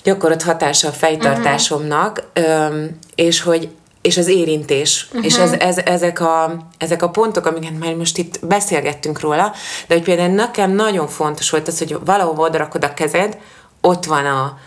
[0.02, 2.84] gyakorolt hatása a fejtartásomnak, uh-huh.
[3.14, 3.68] és hogy
[4.06, 5.06] és az érintés.
[5.08, 5.24] Uh-huh.
[5.24, 9.52] És ez, ez, ezek, a, ezek a pontok, amiket már most itt beszélgettünk róla,
[9.86, 13.38] de hogy például nekem nagyon fontos volt az, hogy valahol odarakod a kezed,
[13.80, 14.58] ott van a,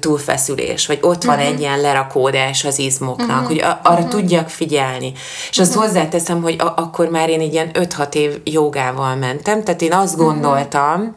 [0.00, 1.50] túlfeszülés, vagy ott van uh-huh.
[1.52, 3.46] egy ilyen lerakódás az izmoknak, uh-huh.
[3.46, 4.10] hogy a, arra uh-huh.
[4.10, 5.12] tudjak figyelni.
[5.50, 5.84] És azt uh-huh.
[5.84, 10.16] hozzáteszem, hogy a, akkor már én egy ilyen 5-6 év jogával mentem, tehát én azt
[10.16, 11.14] gondoltam, uh-huh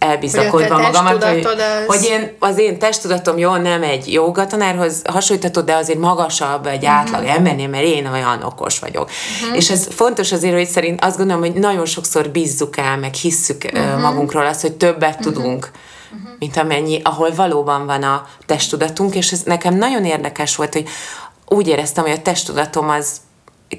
[0.00, 1.86] elbizakodva magamat, hogy, az...
[1.86, 6.98] hogy én, az én testtudatom jó, nem egy jogatanárhoz hasonlítható, de azért magasabb egy uh-huh.
[6.98, 9.10] átlag embernél, mert én olyan okos vagyok.
[9.42, 9.56] Uh-huh.
[9.56, 13.64] És ez fontos azért, hogy szerint azt gondolom, hogy nagyon sokszor bízzuk el, meg hisszük
[13.72, 14.00] uh-huh.
[14.00, 15.32] magunkról azt, hogy többet uh-huh.
[15.32, 15.70] tudunk
[16.12, 16.30] uh-huh.
[16.38, 20.88] mint amennyi, ahol valóban van a testtudatunk, és ez nekem nagyon érdekes volt, hogy
[21.48, 23.20] úgy éreztem, hogy a testtudatom az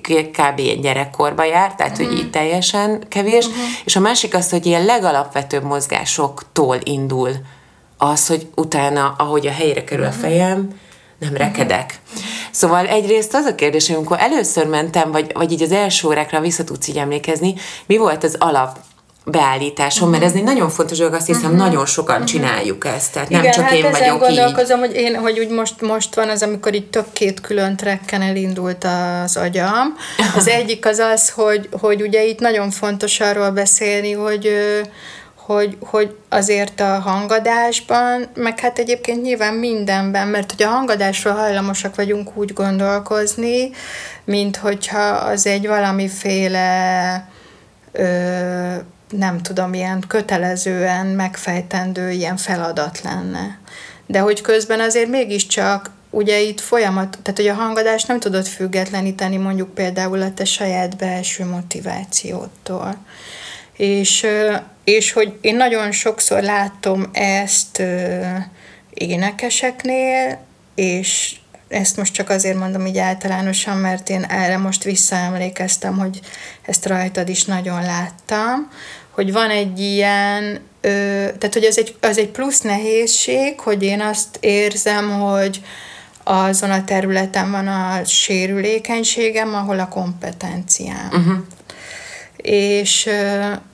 [0.02, 0.60] kb.
[0.60, 2.08] egy gyerekkorba jár, tehát uh-huh.
[2.08, 3.64] hogy így teljesen kevés, uh-huh.
[3.86, 7.32] és a másik az, hogy ilyen legalapvetőbb mozgásoktól indul
[7.98, 10.20] az, hogy utána, ahogy a helyre kerül uh-huh.
[10.20, 10.80] a fejem,
[11.20, 12.00] nem rekedek.
[12.08, 12.24] Uh-huh.
[12.52, 16.40] Szóval egyrészt az a kérdés, hogy amikor először mentem, vagy, vagy így az első órákra
[16.40, 17.54] vissza tudsz így emlékezni,
[17.86, 18.78] mi volt az alap
[19.26, 21.58] beállításom, mert ez egy nagyon fontos dolog, azt hiszem, uh-huh.
[21.58, 22.30] nagyon sokan uh-huh.
[22.30, 24.86] csináljuk ezt, tehát Igen, nem csak hát én vagyok gondolkozom, így.
[24.86, 28.86] hogy én, hogy úgy most, most van az, amikor így tök két külön trekken elindult
[29.24, 29.96] az agyam.
[30.36, 34.50] Az egyik az az, hogy, hogy ugye itt nagyon fontos arról beszélni, hogy
[35.36, 41.96] hogy, hogy azért a hangadásban, meg hát egyébként nyilván mindenben, mert hogy a hangadásról hajlamosak
[41.96, 43.72] vagyunk úgy gondolkozni,
[44.24, 47.28] mint hogyha az egy valamiféle
[47.92, 48.76] ö,
[49.12, 53.60] nem tudom, ilyen kötelezően megfejtendő ilyen feladat lenne.
[54.06, 59.38] De hogy közben azért mégiscsak ugye itt folyamat, tehát hogy a hangadást nem tudod függetleníteni
[59.38, 62.98] mondjuk például a te saját belső motivációtól.
[63.78, 64.28] És,
[64.84, 67.84] és hogy én nagyon sokszor látom ezt
[68.94, 70.40] énekeseknél,
[70.76, 71.36] és
[71.68, 76.20] ezt most csak azért mondom így általánosan, mert én erre most visszaemlékeztem, hogy
[76.62, 78.70] ezt rajtad is nagyon láttam,
[79.12, 80.90] hogy van egy ilyen, ö,
[81.38, 85.62] tehát hogy az egy, az egy plusz nehézség, hogy én azt érzem, hogy
[86.24, 91.10] azon a területen van a sérülékenységem, ahol a kompetenciám.
[91.12, 91.38] Uh-huh.
[92.38, 93.10] És,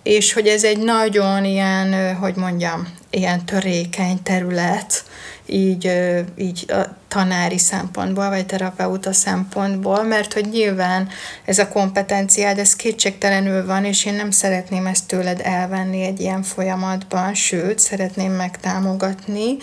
[0.03, 5.03] és hogy ez egy nagyon ilyen, hogy mondjam, ilyen törékeny terület,
[5.47, 5.91] így,
[6.37, 11.09] így a tanári szempontból, vagy terapeuta szempontból, mert hogy nyilván
[11.45, 16.43] ez a kompetenciád, ez kétségtelenül van, és én nem szeretném ezt tőled elvenni egy ilyen
[16.43, 19.57] folyamatban, sőt, szeretném megtámogatni,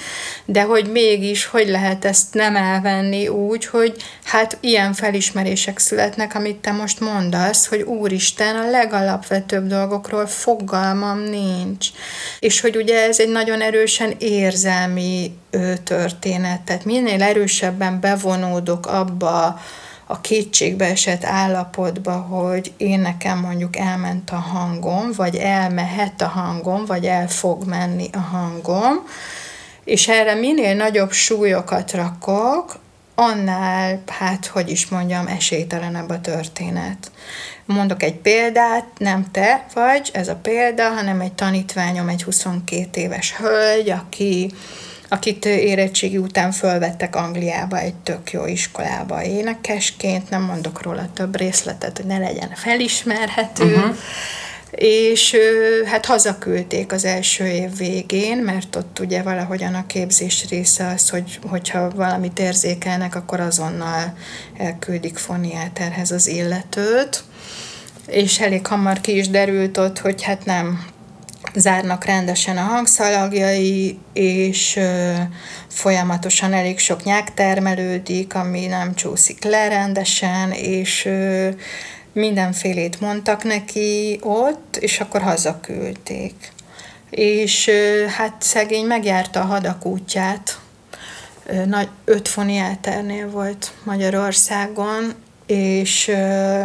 [0.44, 6.56] de hogy mégis, hogy lehet ezt nem elvenni úgy, hogy hát ilyen felismerések születnek, amit
[6.56, 11.88] te most mondasz, hogy úristen, a legalapvetőbb dolgokról fogalmam nincs.
[12.38, 15.32] És hogy ugye ez egy nagyon erősen érzelmi
[15.84, 19.60] történet, tehát minél erősebben bevonódok abba
[20.06, 26.84] a kétségbe esett állapotba, hogy én nekem mondjuk elment a hangom, vagy elmehet a hangom,
[26.84, 28.94] vagy el fog menni a hangom,
[29.84, 32.78] és erre minél nagyobb súlyokat rakok,
[33.14, 37.10] annál, hát hogy is mondjam, esélytelenebb a történet.
[37.64, 43.36] Mondok egy példát, nem te vagy ez a példa, hanem egy tanítványom, egy 22 éves
[43.36, 44.52] hölgy, aki
[45.08, 51.96] akit érettségi után fölvettek Angliába egy tök jó iskolába énekesként, nem mondok róla több részletet,
[51.96, 53.96] hogy ne legyen felismerhető, uh-huh.
[54.70, 55.36] és
[55.86, 61.38] hát hazaküldték az első év végén, mert ott ugye valahogyan a képzés része az, hogy,
[61.48, 64.16] hogyha valamit érzékelnek, akkor azonnal
[64.56, 67.24] elküldik foniáterhez az illetőt,
[68.06, 70.84] és elég hamar ki is derült ott, hogy hát nem
[71.54, 75.12] zárnak rendesen a hangszalagjai, és ö,
[75.68, 81.48] folyamatosan elég sok nyák termelődik, ami nem csúszik le rendesen, és ö,
[82.12, 86.52] mindenfélét mondtak neki ott, és akkor hazaküldték.
[87.10, 90.58] És ö, hát szegény megjárta a hadak útját,
[91.46, 95.14] ö, nagy öt foniáternél volt Magyarországon,
[95.46, 96.64] és ö,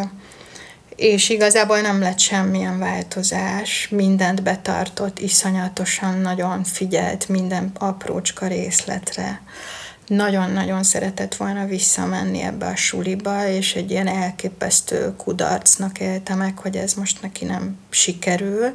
[1.00, 9.42] és igazából nem lett semmilyen változás, mindent betartott, iszonyatosan nagyon figyelt minden aprócska részletre
[10.10, 16.76] nagyon-nagyon szeretett volna visszamenni ebbe a suliba, és egy ilyen elképesztő kudarcnak élte meg, hogy
[16.76, 18.74] ez most neki nem sikerül,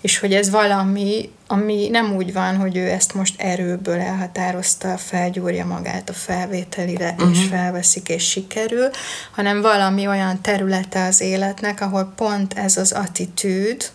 [0.00, 5.66] és hogy ez valami, ami nem úgy van, hogy ő ezt most erőből elhatározta, felgyúrja
[5.66, 7.30] magát a felvételire, uh-huh.
[7.30, 8.90] és felveszik, és sikerül,
[9.34, 13.90] hanem valami olyan területe az életnek, ahol pont ez az attitűd,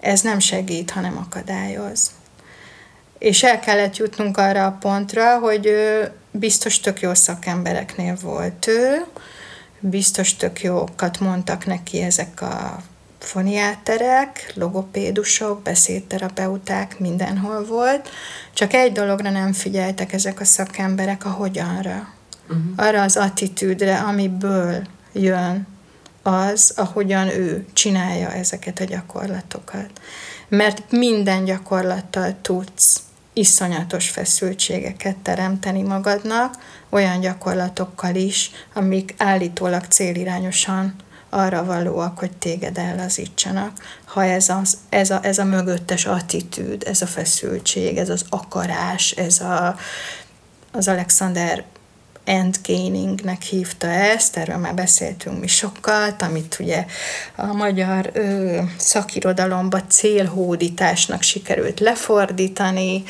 [0.00, 2.10] ez nem segít, hanem akadályoz.
[3.18, 5.70] És el kellett jutnunk arra a pontra, hogy,
[6.30, 9.04] biztos tök jó szakembereknél volt ő,
[9.80, 12.82] biztos tök jókat mondtak neki ezek a
[13.18, 18.08] foniáterek, logopédusok, beszédterapeuták, mindenhol volt,
[18.52, 22.12] csak egy dologra nem figyeltek ezek a szakemberek, a hogyanra.
[22.48, 22.72] Uh-huh.
[22.76, 25.66] Arra az attitűdre, amiből jön
[26.22, 29.90] az, ahogyan ő csinálja ezeket a gyakorlatokat.
[30.48, 33.02] Mert minden gyakorlattal tudsz
[33.38, 36.54] iszonyatos feszültségeket teremteni magadnak,
[36.88, 40.94] olyan gyakorlatokkal is, amik állítólag célirányosan
[41.30, 43.72] arra valóak, hogy téged ellazítsanak,
[44.04, 49.10] ha ez, az, ez, a, ez a mögöttes attitűd, ez a feszültség, ez az akarás,
[49.10, 49.76] ez a,
[50.72, 51.64] az Alexander
[52.28, 56.84] endgainingnek hívta ezt, erről már beszéltünk mi sokat, amit ugye
[57.36, 63.02] a magyar ö, szakirodalomba célhódításnak sikerült lefordítani.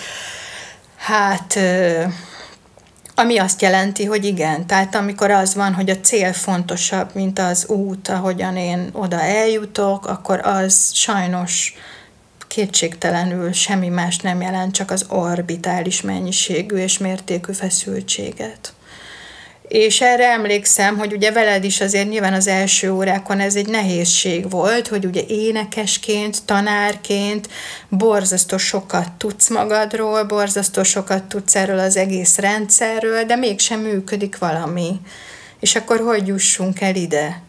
[0.96, 2.02] Hát ö,
[3.14, 7.66] ami azt jelenti, hogy igen, tehát amikor az van, hogy a cél fontosabb, mint az
[7.66, 11.74] út, ahogyan én oda eljutok, akkor az sajnos
[12.48, 18.72] kétségtelenül semmi más nem jelent, csak az orbitális mennyiségű és mértékű feszültséget.
[19.68, 24.50] És erre emlékszem, hogy ugye veled is azért nyilván az első órákon ez egy nehézség
[24.50, 27.48] volt, hogy ugye énekesként, tanárként
[27.88, 35.00] borzasztó sokat tudsz magadról, borzasztó sokat tudsz erről az egész rendszerről, de mégsem működik valami.
[35.60, 37.42] És akkor hogy jussunk el ide?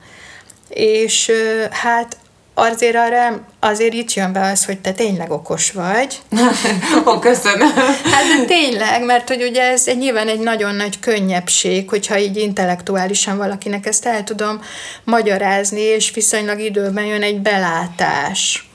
[0.70, 1.32] És
[1.70, 2.18] hát
[2.60, 6.20] azért arra, azért itt jön be az, hogy te tényleg okos vagy.
[7.08, 7.70] Ó, köszönöm.
[8.04, 12.38] Hát de tényleg, mert hogy ugye ez egy, nyilván egy nagyon nagy könnyebbség, hogyha így
[12.38, 14.62] intellektuálisan valakinek ezt el tudom
[15.04, 18.70] magyarázni, és viszonylag időben jön egy belátás.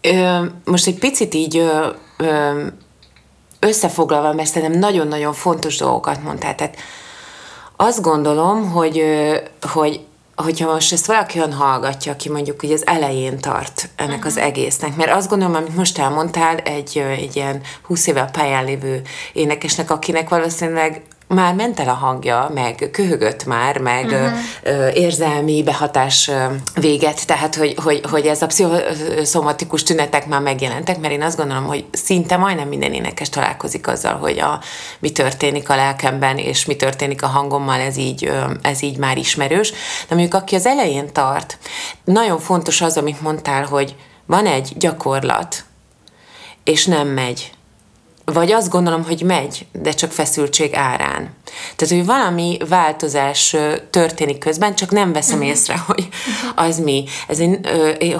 [0.00, 1.86] Ö, most egy picit így ö,
[2.16, 2.62] ö,
[3.60, 6.54] összefoglalva, mert szerintem nagyon-nagyon fontos dolgokat mondtál.
[6.54, 6.76] Tehát
[7.76, 9.02] azt gondolom, hogy,
[9.60, 10.00] hogy
[10.42, 14.26] hogyha most ezt valaki olyan hallgatja, aki mondjuk hogy az elején tart ennek uh-huh.
[14.26, 19.02] az egésznek, mert azt gondolom, amit most elmondtál, egy, egy ilyen 20 éve pályán lévő
[19.32, 24.38] énekesnek, akinek valószínűleg már ment el a hangja, meg köhögött már, meg uh-huh.
[24.62, 26.30] ö, érzelmi behatás
[26.74, 31.64] véget, tehát hogy, hogy, hogy ez a pszichoszomatikus tünetek már megjelentek, mert én azt gondolom,
[31.64, 34.60] hogy szinte majdnem minden énekes találkozik azzal, hogy a,
[34.98, 39.70] mi történik a lelkemben, és mi történik a hangommal, ez így, ez így már ismerős.
[40.08, 41.58] De mondjuk aki az elején tart,
[42.04, 43.94] nagyon fontos az, amit mondtál, hogy
[44.26, 45.64] van egy gyakorlat,
[46.64, 47.50] és nem megy
[48.32, 51.30] vagy azt gondolom, hogy megy, de csak feszültség árán.
[51.76, 53.56] Tehát, hogy valami változás
[53.90, 55.50] történik közben, csak nem veszem uh-huh.
[55.50, 56.08] észre, hogy
[56.54, 57.04] az mi.
[57.28, 57.58] Ez egy,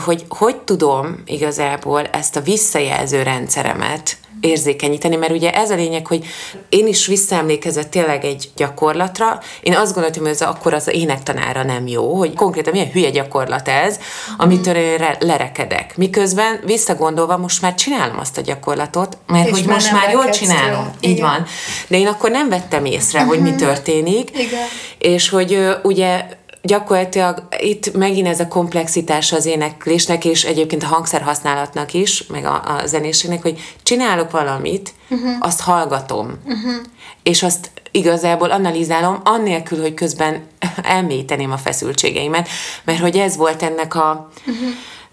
[0.04, 6.26] hogy hogy tudom igazából ezt a visszajelző rendszeremet érzékenyíteni, mert ugye ez a lényeg, hogy
[6.68, 11.86] én is visszaemlékezett tényleg egy gyakorlatra, én azt gondoltam, hogy ez akkor az énektanára nem
[11.86, 13.98] jó, hogy konkrétan milyen hülye gyakorlat ez,
[14.36, 15.96] amitől én lerekedek.
[15.96, 20.28] Miközben visszagondolva most már csinálom azt a gyakorlatot, mert És hogy már most már jól
[20.28, 20.90] csinálom.
[21.00, 21.46] Így van.
[21.88, 23.34] De én akkor nem vettem észre, uh-huh.
[23.34, 23.58] hogy mi mhm.
[23.58, 24.66] történik, Igen.
[24.98, 26.26] és hogy ugye
[26.62, 32.62] gyakorlatilag itt megint ez a komplexitása az éneklésnek, és egyébként a hangszerhasználatnak is, meg a,
[32.76, 35.30] a zenéségnek, hogy csinálok valamit, uh-huh.
[35.40, 36.74] azt hallgatom, uh-huh.
[37.22, 40.42] és azt igazából analizálom, annélkül, hogy közben
[40.82, 42.48] elmélyíteném a feszültségeimet,
[42.84, 44.30] mert hogy ez volt ennek a...
[44.46, 44.68] Uh-huh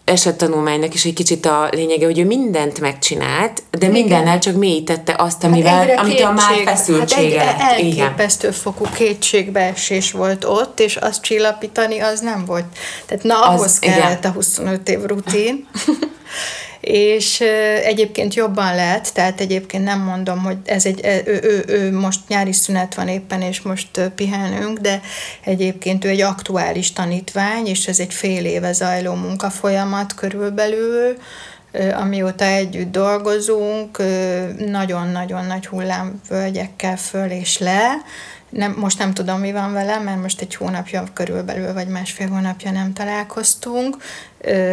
[0.05, 3.91] esettanulmánynak is egy kicsit a lényege, hogy ő mindent megcsinált, de Igen.
[3.91, 8.59] mindennel csak mélyítette azt, hát amivel, hát amit a már feszültsége hát egy elképesztő Igen.
[8.59, 12.65] fokú kétségbeesés volt ott, és azt csillapítani az nem volt.
[13.05, 14.31] Tehát na, ahhoz az, kellett igen.
[14.31, 15.67] a 25 év rutin.
[16.85, 17.41] és
[17.83, 22.53] egyébként jobban lehet, tehát egyébként nem mondom, hogy ez egy, ő, ő, ő most nyári
[22.53, 25.01] szünet van éppen, és most pihenünk, de
[25.43, 31.17] egyébként ő egy aktuális tanítvány, és ez egy fél éve zajló munkafolyamat körülbelül,
[31.93, 34.01] amióta együtt dolgozunk,
[34.57, 37.91] nagyon-nagyon nagy hullámvölgyekkel föl és le,
[38.55, 42.71] nem, most nem tudom, mi van velem, mert most egy hónapja körülbelül, vagy másfél hónapja
[42.71, 43.97] nem találkoztunk.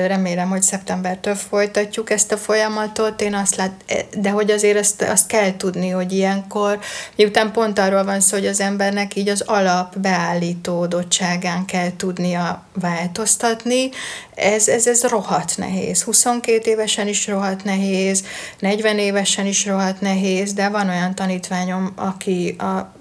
[0.07, 3.21] Remélem, hogy szeptembertől folytatjuk ezt a folyamatot.
[3.21, 3.85] Én azt lát,
[4.17, 6.79] de hogy azért azt, azt kell tudni, hogy ilyenkor,
[7.17, 13.91] miután pont arról van szó, hogy az embernek így az alap beállítódottságán kell tudnia változtatni,
[14.35, 16.03] ez, ez, ez rohadt nehéz.
[16.03, 18.25] 22 évesen is rohadt nehéz,
[18.59, 22.93] 40 évesen is rohadt nehéz, de van olyan tanítványom, aki a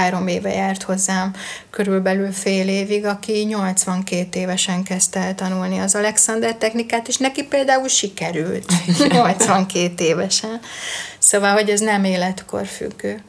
[0.00, 1.34] két-három éve járt hozzám
[1.70, 7.88] körülbelül fél évig, aki 82 évesen kezdte el tanulni az Alexander technikát, és neki például
[7.88, 8.72] sikerült
[9.08, 10.60] 82 évesen.
[11.18, 13.22] Szóval, hogy ez nem életkor függő.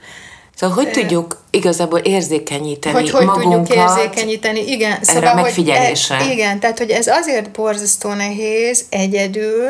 [0.55, 4.99] Szóval hogy tudjuk igazából érzékenyíteni hogy hogy magunkat tudjuk érzékenyíteni, igen.
[5.01, 6.15] erre a hogy megfigyelésre?
[6.15, 9.69] E, igen, tehát hogy ez azért borzasztó nehéz egyedül,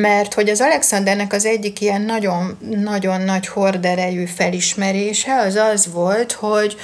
[0.00, 6.76] mert hogy az Alexandernek az egyik ilyen nagyon-nagyon nagy horderejű felismerése az az volt, hogy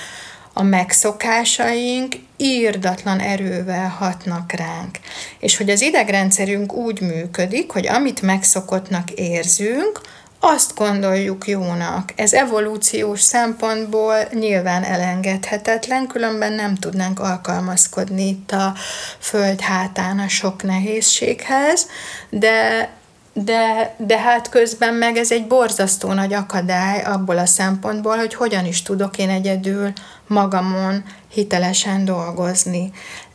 [0.52, 4.98] a megszokásaink írdatlan erővel hatnak ránk.
[5.38, 10.00] És hogy az idegrendszerünk úgy működik, hogy amit megszokottnak érzünk,
[10.40, 12.12] azt gondoljuk jónak.
[12.16, 18.74] Ez evolúciós szempontból nyilván elengedhetetlen, különben nem tudnánk alkalmazkodni itt a
[19.18, 21.86] föld hátán a sok nehézséghez,
[22.30, 22.90] de
[23.32, 28.66] de, de hát közben meg ez egy borzasztó nagy akadály abból a szempontból, hogy hogyan
[28.66, 29.92] is tudok én egyedül
[30.26, 32.92] magamon hitelesen dolgozni.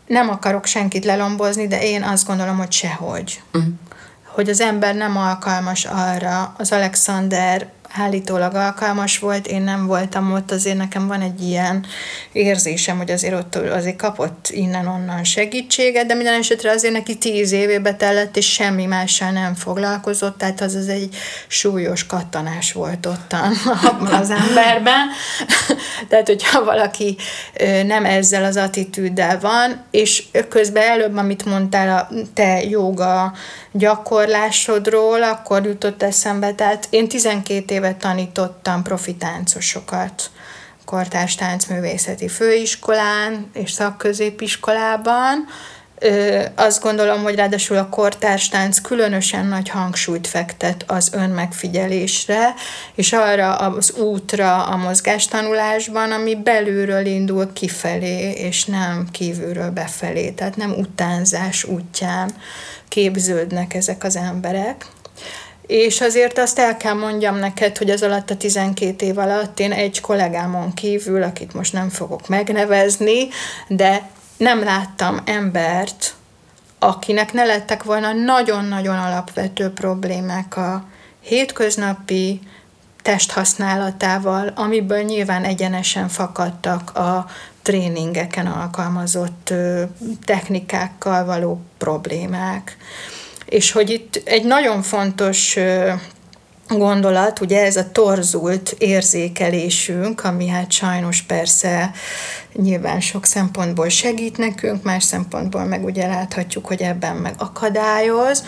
[0.08, 3.42] Nem akarok senkit lelombozni, de én azt gondolom, hogy sehogy.
[3.54, 3.74] Uh-huh
[4.38, 6.54] hogy az ember nem alkalmas arra.
[6.58, 11.86] Az Alexander állítólag alkalmas volt, én nem voltam ott, azért nekem van egy ilyen
[12.32, 17.94] érzésem, hogy azért ott azért kapott innen-onnan segítséget, de minden esetre azért neki tíz évébe
[17.94, 21.16] tellett, és semmi mással nem foglalkozott, tehát az az egy
[21.48, 23.36] súlyos kattanás volt ott
[24.22, 25.08] az emberben.
[26.10, 27.18] tehát, hogyha valaki
[27.86, 33.34] nem ezzel az attitűddel van, és közben előbb, amit mondtál a te joga
[33.78, 40.32] gyakorlásodról, akkor jutott eszembe, tehát én 12 évet tanítottam profitáncosokat
[40.86, 45.46] kortárs táncművészeti főiskolán és szakközépiskolában.
[46.00, 52.54] Ö, azt gondolom, hogy ráadásul a kortárs tánc különösen nagy hangsúlyt fektet az önmegfigyelésre,
[52.96, 60.56] és arra az útra a mozgástanulásban, ami belülről indul kifelé, és nem kívülről befelé, tehát
[60.56, 62.32] nem utánzás útján
[62.88, 64.86] képződnek ezek az emberek.
[65.68, 69.72] És azért azt el kell mondjam neked, hogy az alatt a 12 év alatt én
[69.72, 73.28] egy kollégámon kívül, akit most nem fogok megnevezni,
[73.68, 76.16] de nem láttam embert,
[76.80, 80.84] akinek ne lettek volna nagyon-nagyon alapvető problémák a
[81.22, 82.40] hétköznapi
[83.02, 87.26] testhasználatával, amiből nyilván egyenesen fakadtak a
[87.62, 89.54] tréningeken alkalmazott
[90.26, 92.78] technikákkal való problémák.
[93.46, 95.58] És hogy itt egy nagyon fontos
[96.68, 101.92] gondolat, ugye ez a torzult érzékelésünk, ami hát sajnos persze
[102.54, 108.44] nyilván sok szempontból segít nekünk, más szempontból meg ugye láthatjuk, hogy ebben meg akadályoz,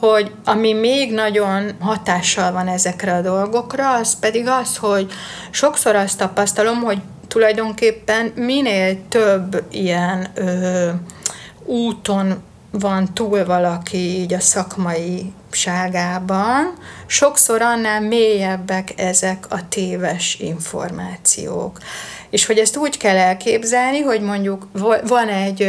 [0.00, 5.12] hogy ami még nagyon hatással van ezekre a dolgokra, az pedig az, hogy
[5.50, 6.98] sokszor azt tapasztalom, hogy
[7.28, 10.90] tulajdonképpen minél több ilyen ö,
[11.64, 16.72] úton van túl valaki így a szakmai ságában,
[17.06, 21.78] sokszor annál mélyebbek ezek a téves információk.
[22.30, 24.68] És hogy ezt úgy kell elképzelni, hogy mondjuk
[25.06, 25.68] van egy,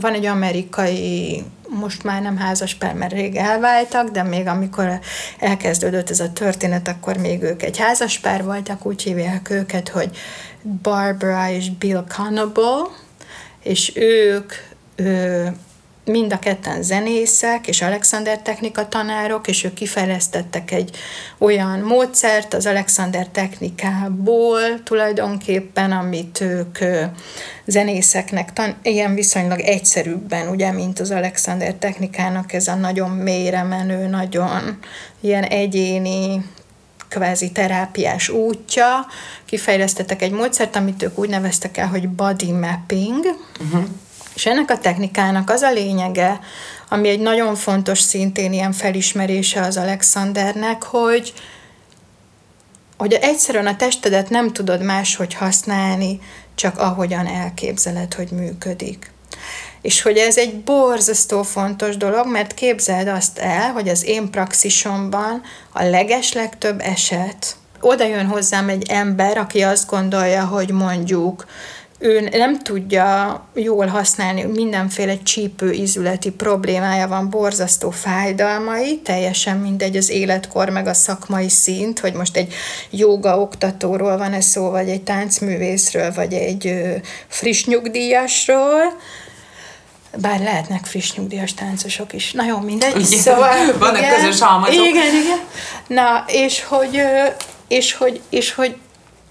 [0.00, 4.98] van egy amerikai most már nem házaspár, mert rég elváltak, de még amikor
[5.38, 10.16] elkezdődött ez a történet, akkor még ők egy házaspár voltak, úgy hívják őket, hogy
[10.82, 12.96] Barbara és Bill Cannibal,
[13.62, 14.52] és ők
[16.04, 20.96] mind a ketten zenészek és Alexander technika tanárok, és ők kifejlesztettek egy
[21.38, 26.78] olyan módszert az Alexander technikából tulajdonképpen, amit ők
[27.66, 34.06] zenészeknek tan- ilyen viszonylag egyszerűbben, ugye, mint az Alexander technikának ez a nagyon mélyre menő,
[34.06, 34.78] nagyon
[35.20, 36.44] ilyen egyéni
[37.08, 39.06] kvázi terápiás útja,
[39.44, 43.24] kifejlesztettek egy módszert, amit ők úgy neveztek el, hogy body mapping,
[43.60, 43.84] uh-huh
[44.34, 46.40] és ennek a technikának az a lényege,
[46.88, 51.32] ami egy nagyon fontos szintén ilyen felismerése az Alexandernek, hogy,
[52.96, 56.20] hogy egyszerűen a testedet nem tudod máshogy használni,
[56.54, 59.10] csak ahogyan elképzeled, hogy működik.
[59.82, 65.42] És hogy ez egy borzasztó fontos dolog, mert képzeld azt el, hogy az én praxisomban
[65.72, 71.46] a legeslegtöbb eset, oda jön hozzám egy ember, aki azt gondolja, hogy mondjuk
[72.02, 80.10] ő nem tudja jól használni, mindenféle csípő ízületi problémája van, borzasztó fájdalmai, teljesen mindegy az
[80.10, 82.54] életkor, meg a szakmai szint, hogy most egy
[82.90, 86.74] joga oktatóról van ez szó, vagy egy táncművészről, vagy egy
[87.28, 88.82] friss nyugdíjasról,
[90.16, 92.32] bár lehetnek friss nyugdíjas táncosok is.
[92.32, 92.96] Nagyon mindegy.
[92.96, 93.18] Igen.
[93.18, 94.84] Szóval, Vannak igen, közös halmazok.
[94.84, 95.38] Igen, igen.
[95.86, 97.02] Na, és hogy,
[97.68, 98.76] és hogy, és hogy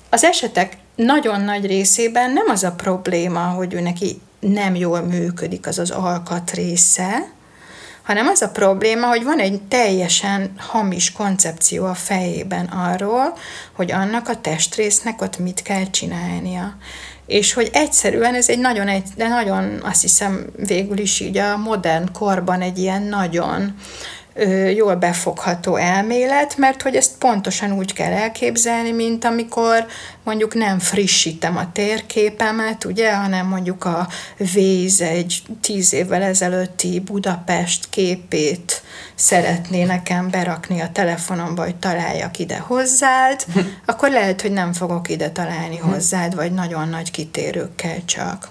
[0.09, 5.67] az esetek nagyon nagy részében nem az a probléma, hogy ő neki nem jól működik
[5.67, 7.31] az az alkatrésze,
[8.01, 13.37] hanem az a probléma, hogy van egy teljesen hamis koncepció a fejében arról,
[13.71, 16.75] hogy annak a testrésznek ott mit kell csinálnia.
[17.25, 21.57] És hogy egyszerűen ez egy nagyon, egy, de nagyon azt hiszem végül is így a
[21.57, 23.75] modern korban egy ilyen nagyon
[24.75, 29.85] jól befogható elmélet, mert hogy ezt pontosan úgy kell elképzelni, mint amikor
[30.23, 34.07] mondjuk nem frissítem a térképemet, ugye, hanem mondjuk a
[34.53, 38.81] víz egy tíz évvel ezelőtti Budapest képét
[39.15, 43.45] szeretné nekem berakni a telefonomba, hogy találjak ide hozzád,
[43.85, 48.49] akkor lehet, hogy nem fogok ide találni hozzád, vagy nagyon nagy kitérőkkel csak.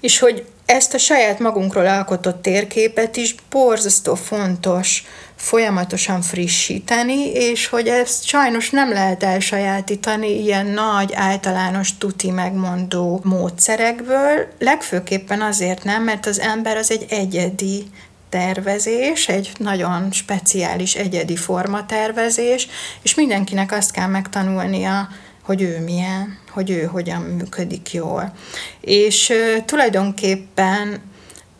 [0.00, 5.04] És hogy ezt a saját magunkról alkotott térképet is borzasztó fontos
[5.36, 14.46] folyamatosan frissíteni, és hogy ezt sajnos nem lehet elsajátítani ilyen nagy, általános tuti megmondó módszerekből,
[14.58, 17.84] legfőképpen azért nem, mert az ember az egy egyedi
[18.28, 22.68] tervezés, egy nagyon speciális egyedi formatervezés,
[23.02, 25.08] és mindenkinek azt kell megtanulnia,
[25.42, 28.32] hogy ő milyen, hogy ő hogyan működik jól.
[28.80, 29.32] És
[29.64, 31.00] tulajdonképpen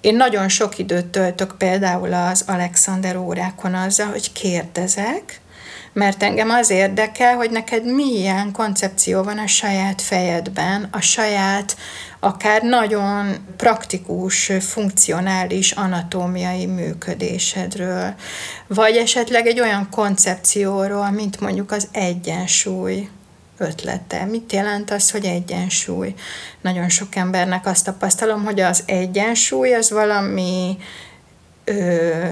[0.01, 5.41] én nagyon sok időt töltök például az Alexander órákon azzal, hogy kérdezek,
[5.93, 11.77] mert engem az érdekel, hogy neked milyen koncepció van a saját fejedben, a saját,
[12.21, 18.15] akár nagyon praktikus, funkcionális anatómiai működésedről,
[18.67, 23.09] vagy esetleg egy olyan koncepcióról, mint mondjuk az egyensúly
[23.61, 24.25] ötlete.
[24.25, 26.15] Mit jelent az, hogy egyensúly?
[26.61, 30.77] Nagyon sok embernek azt tapasztalom, hogy az egyensúly az valami
[31.65, 32.29] ö,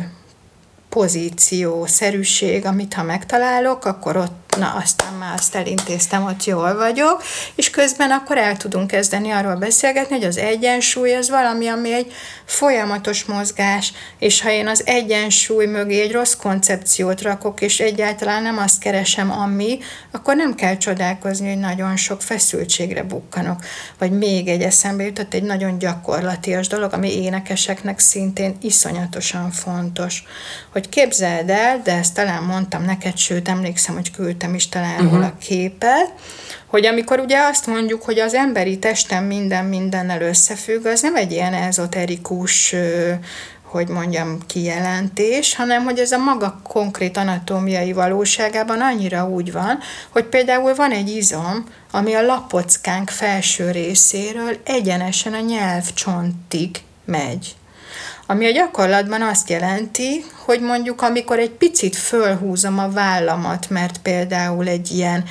[0.88, 7.22] pozíció, szerűség, amit ha megtalálok, akkor ott na aztán már azt elintéztem, hogy jól vagyok,
[7.54, 12.12] és közben akkor el tudunk kezdeni arról beszélgetni, hogy az egyensúly az valami, ami egy
[12.44, 18.58] folyamatos mozgás, és ha én az egyensúly mögé egy rossz koncepciót rakok, és egyáltalán nem
[18.58, 19.78] azt keresem, ami,
[20.10, 23.64] akkor nem kell csodálkozni, hogy nagyon sok feszültségre bukkanok.
[23.98, 30.22] Vagy még egy eszembe jutott egy nagyon gyakorlatias dolog, ami énekeseknek szintén iszonyatosan fontos.
[30.72, 35.06] Hogy képzeld el, de ezt talán mondtam neked, sőt, emlékszem, hogy küldtem küldtem is talán
[35.06, 35.24] uh-huh.
[35.24, 36.12] a képet,
[36.66, 41.32] hogy amikor ugye azt mondjuk, hogy az emberi testem minden mindennel összefügg, az nem egy
[41.32, 42.74] ilyen ezoterikus
[43.62, 49.78] hogy mondjam, kijelentés, hanem hogy ez a maga konkrét anatómiai valóságában annyira úgy van,
[50.08, 56.70] hogy például van egy izom, ami a lapockánk felső részéről egyenesen a nyelvcsontig
[57.04, 57.56] megy.
[58.30, 64.68] Ami a gyakorlatban azt jelenti, hogy mondjuk amikor egy picit fölhúzom a vállamat, mert például
[64.68, 65.24] egy ilyen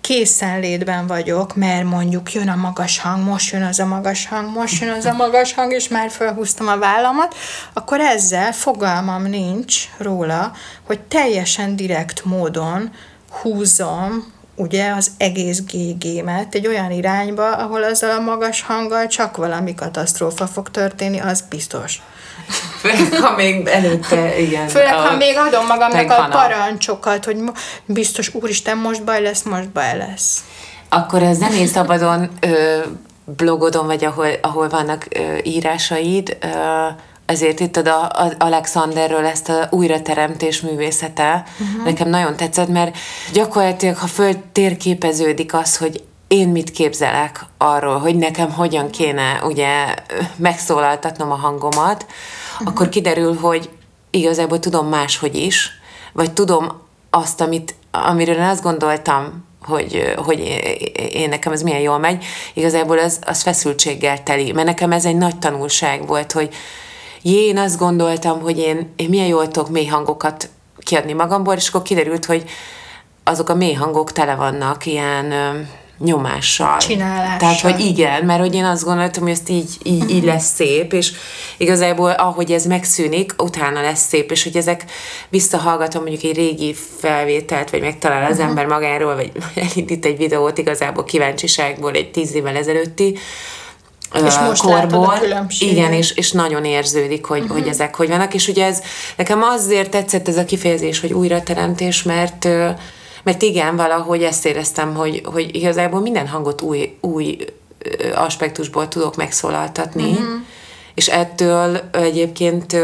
[0.00, 4.82] készenlétben vagyok, mert mondjuk jön a magas hang, most jön az a magas hang, most
[4.82, 7.34] jön az a magas hang, és már felhúztam a vállamat,
[7.72, 10.52] akkor ezzel fogalmam nincs róla,
[10.86, 12.90] hogy teljesen direkt módon
[13.30, 19.74] húzom ugye az egész GG-met egy olyan irányba, ahol azzal a magas hanggal csak valami
[19.74, 22.02] katasztrófa fog történni, az biztos.
[22.80, 24.68] Főleg, ha még előtte, igen.
[24.68, 27.36] Főleg, ha még adom magamnak a parancsokat, hogy
[27.84, 30.44] biztos, úristen, most baj lesz, most baj lesz.
[30.88, 32.78] Akkor a zenén szabadon ö,
[33.24, 36.46] blogodon, vagy ahol, ahol vannak ö, írásaid, ö,
[37.26, 41.84] ezért itt a, a Alexanderről ezt a újrateremtés művészete uh-huh.
[41.84, 42.96] nekem nagyon tetszett, mert
[43.32, 49.94] gyakorlatilag, ha föl térképeződik az, hogy én mit képzelek arról, hogy nekem hogyan kéne ugye
[50.36, 52.06] megszólaltatnom a hangomat,
[52.52, 52.68] uh-huh.
[52.68, 53.70] akkor kiderül, hogy
[54.10, 55.70] igazából tudom máshogy is,
[56.12, 60.38] vagy tudom azt, amit, amiről én azt gondoltam, hogy, hogy
[61.12, 62.24] én nekem ez milyen jól megy,
[62.54, 66.54] igazából az, az feszültséggel teli, mert nekem ez egy nagy tanulság volt, hogy
[67.22, 71.68] jé, én azt gondoltam, hogy én, én milyen jól tudok mély hangokat kiadni magamból, és
[71.68, 72.44] akkor kiderült, hogy
[73.24, 75.32] azok a mély hangok tele vannak ilyen
[76.04, 76.76] nyomással.
[76.76, 77.38] Csinálással.
[77.38, 80.16] Tehát, hogy igen, mert hogy én azt gondoltam, hogy ezt így, így, uh-huh.
[80.16, 81.12] így lesz szép, és
[81.56, 84.84] igazából ahogy ez megszűnik, utána lesz szép, és hogy ezek
[85.28, 88.48] visszahallgatom mondjuk egy régi felvételt, vagy megtalál az uh-huh.
[88.48, 89.32] ember magáról, vagy
[89.70, 93.18] elindít egy videót igazából kíváncsiságból egy tíz évvel ezelőtti,
[94.26, 95.14] és most korból.
[95.58, 97.56] Igen, és, és nagyon érződik, hogy, uh-huh.
[97.58, 98.82] hogy ezek hogy vannak, és ugye ez
[99.16, 102.48] nekem azért tetszett ez a kifejezés, hogy újrateremtés, mert
[103.22, 107.36] mert igen, valahogy ezt éreztem, hogy, hogy igazából minden hangot új, új
[108.14, 110.26] aspektusból tudok megszólaltatni, uh-huh.
[110.94, 112.76] és ettől egyébként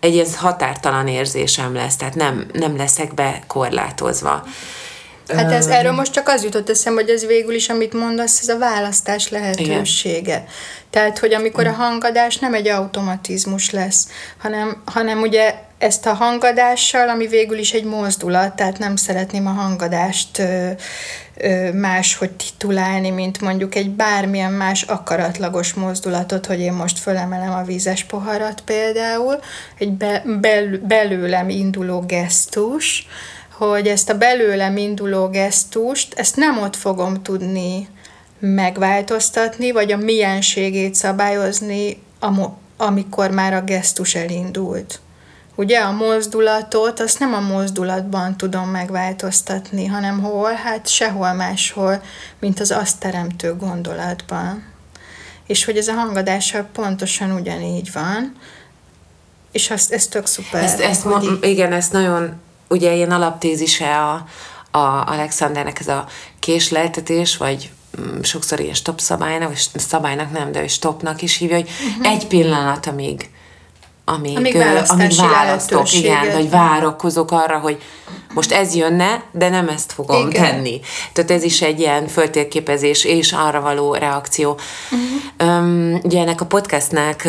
[0.00, 4.44] egy ilyen határtalan érzésem lesz, tehát nem, nem leszek bekorlátozva.
[5.36, 8.48] Hát ez, erről most csak az jutott eszembe, hogy ez végül is, amit mondasz, ez
[8.48, 10.18] a választás lehetősége.
[10.18, 10.44] Igen.
[10.90, 14.08] Tehát, hogy amikor a hangadás nem egy automatizmus lesz,
[14.38, 19.50] hanem, hanem ugye ezt a hangadással, ami végül is egy mozdulat, tehát nem szeretném a
[19.50, 20.70] hangadást ö,
[21.36, 27.62] ö, máshogy titulálni, mint mondjuk egy bármilyen más akaratlagos mozdulatot, hogy én most fölemelem a
[27.62, 29.38] vízes poharat például,
[29.78, 33.06] egy be, bel, belőlem induló gesztus,
[33.68, 37.88] hogy ezt a belőlem induló gesztust, ezt nem ott fogom tudni
[38.38, 42.02] megváltoztatni, vagy a mienségét szabályozni,
[42.76, 45.00] amikor már a gesztus elindult.
[45.54, 50.52] Ugye a mozdulatot, azt nem a mozdulatban tudom megváltoztatni, hanem hol?
[50.52, 52.02] Hát sehol máshol,
[52.38, 54.64] mint az azt teremtő gondolatban.
[55.46, 58.36] És hogy ez a hangadással pontosan ugyanígy van,
[59.52, 60.62] és azt, ez tök szuper.
[60.62, 62.40] Ezt, ezt ma, igen, ezt nagyon,
[62.70, 64.24] ugye ilyen alaptézise a,
[64.78, 66.06] a Alexandernek ez a
[66.38, 71.70] késleltetés, vagy mm, sokszor ilyen stop szabálynak, vagy szabálynak nem, de stopnak is hívja, hogy
[71.88, 72.12] uh-huh.
[72.12, 73.30] egy pillanat, amíg
[74.04, 74.56] amíg, amíg,
[74.88, 77.82] amíg választok, igen, vagy várakozok arra, hogy
[78.34, 80.42] most ez jönne, de nem ezt fogom igen.
[80.42, 80.80] tenni.
[81.12, 84.58] Tehát ez is egy ilyen föltérképezés és arra való reakció.
[84.90, 85.58] Uh-huh.
[85.58, 87.28] Um, ugye ennek a podcastnek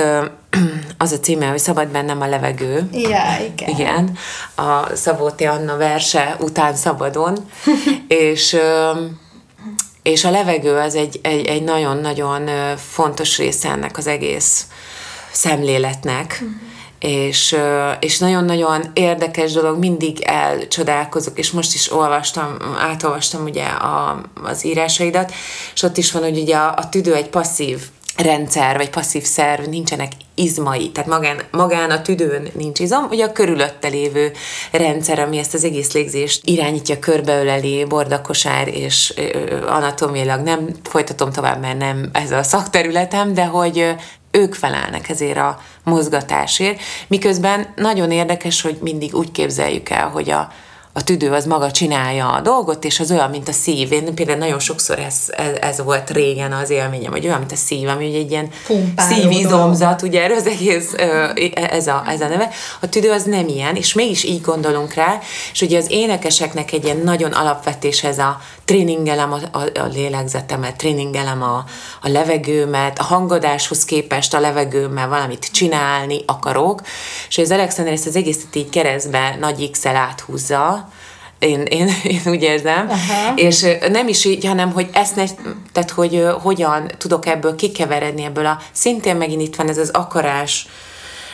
[0.97, 2.89] az a címe, hogy Szabad bennem a levegő.
[2.91, 3.23] Ja,
[3.53, 3.69] igen.
[3.69, 4.17] Igen.
[4.55, 7.37] A Szabóti Anna verse után szabadon.
[8.07, 8.57] és
[10.03, 14.65] és a levegő az egy, egy, egy nagyon-nagyon fontos része ennek az egész
[15.31, 16.39] szemléletnek.
[16.41, 16.69] Uh-huh
[17.01, 17.55] és,
[17.99, 25.33] és nagyon-nagyon érdekes dolog, mindig elcsodálkozok, és most is olvastam, átolvastam ugye a, az írásaidat,
[25.73, 27.79] és ott is van, hogy ugye a, a tüdő egy passzív
[28.21, 33.31] rendszer, vagy passzív szerv, nincsenek izmai, tehát magán, magán a tüdőn nincs izom, ugye a
[33.31, 34.31] körülötte lévő
[34.71, 39.13] rendszer, ami ezt az egész légzést irányítja, körbeöleli, bordakosár, és
[39.67, 43.95] anatómiailag nem folytatom tovább, mert nem ez a szakterületem, de hogy
[44.31, 50.51] ők felelnek ezért a mozgatásért, miközben nagyon érdekes, hogy mindig úgy képzeljük el, hogy a,
[50.93, 53.91] a tüdő az maga csinálja a dolgot, és az olyan, mint a szív.
[53.91, 57.55] Én például nagyon sokszor ez, ez, ez volt régen az élményem, hogy olyan, mint a
[57.55, 58.49] szív, ami ugye egy ilyen
[58.97, 60.93] szívizomzat, ugye erről az egész,
[61.53, 62.49] ez a, ez a neve.
[62.81, 65.19] A tüdő az nem ilyen, és mégis így gondolunk rá,
[65.51, 70.75] és ugye az énekeseknek egy ilyen nagyon alapvetés ez a tréningelem a, a, a lélegzetemet,
[70.75, 71.63] tréningelem a,
[72.01, 76.81] a levegőmet, a hangadáshoz képest a levegőmmel valamit csinálni akarok,
[77.29, 80.89] és az Alexander ezt az egészet így keresztbe nagy x áthúzza,
[81.39, 83.33] én, én, én úgy érzem, Aha.
[83.35, 85.23] és nem is így, hanem hogy ezt ne,
[85.71, 90.67] tehát hogy hogyan tudok ebből kikeveredni, ebből a, szintén megint itt van ez az akarás,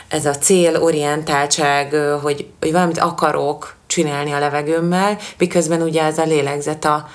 [0.07, 6.85] ez a célorientáltság, hogy, hogy valamit akarok csinálni a levegőmmel, miközben ugye ez a lélegzet
[6.85, 7.07] a,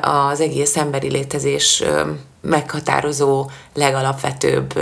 [0.00, 1.82] az egész emberi létezés
[2.40, 4.80] meghatározó, legalapvetőbb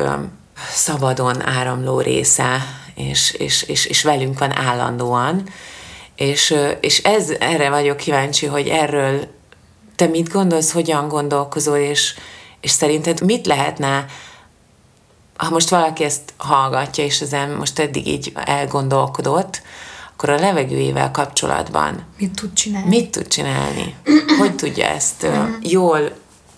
[0.70, 5.48] szabadon áramló része, és, és, és, és velünk van állandóan.
[6.16, 9.26] És, és ez, erre vagyok kíváncsi, hogy erről
[9.96, 12.14] te mit gondolsz, hogyan gondolkozol, és,
[12.60, 14.06] és szerinted mit lehetne,
[15.36, 19.62] ha most valaki ezt hallgatja, és ezen most eddig így elgondolkodott,
[20.20, 22.88] akkor a levegőjével kapcsolatban mit tud csinálni?
[22.88, 23.94] Mit tud csinálni?
[24.38, 25.26] Hogy tudja ezt
[25.60, 26.12] jól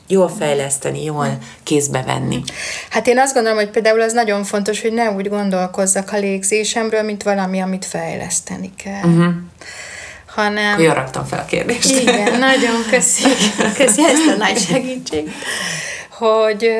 [0.06, 2.42] jól fejleszteni, jól kézbe venni.
[2.90, 7.02] Hát én azt gondolom, hogy például az nagyon fontos, hogy ne úgy gondolkozzak a légzésemről,
[7.02, 9.10] mint valami, amit fejleszteni kell.
[9.10, 9.34] Uh-huh.
[10.26, 10.72] Hanem...
[10.72, 12.00] Akkor raktam fel a kérdést.
[12.00, 13.28] Igen, nagyon köszi,
[13.78, 15.30] köszi ezt a nagy segítség.
[16.10, 16.70] Hogy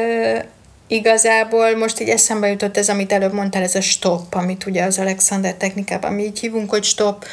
[0.90, 4.98] igazából most így eszembe jutott ez, amit előbb mondtál, ez a stop, amit ugye az
[4.98, 7.24] Alexander technikában mi így hívunk, hogy stop,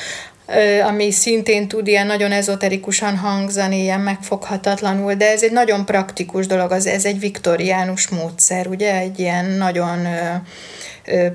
[0.87, 6.71] ami szintén tud ilyen nagyon ezoterikusan hangzani, ilyen megfoghatatlanul, de ez egy nagyon praktikus dolog,
[6.71, 10.07] az, ez egy viktoriánus módszer, ugye, egy ilyen nagyon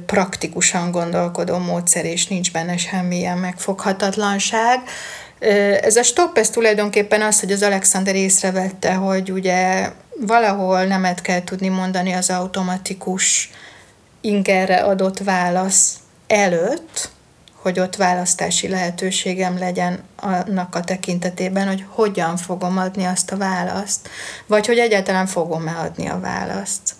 [0.07, 4.81] praktikusan gondolkodó módszer, és nincs benne semmilyen megfoghatatlanság.
[5.83, 9.89] Ez a stop, ez tulajdonképpen az, hogy az Alexander észrevette, hogy ugye
[10.21, 13.51] valahol nemet kell tudni mondani az automatikus
[14.21, 15.97] ingerre adott válasz
[16.27, 17.11] előtt,
[17.63, 24.09] hogy ott választási lehetőségem legyen annak a tekintetében, hogy hogyan fogom adni azt a választ,
[24.47, 26.95] vagy hogy egyáltalán fogom-e adni a választ.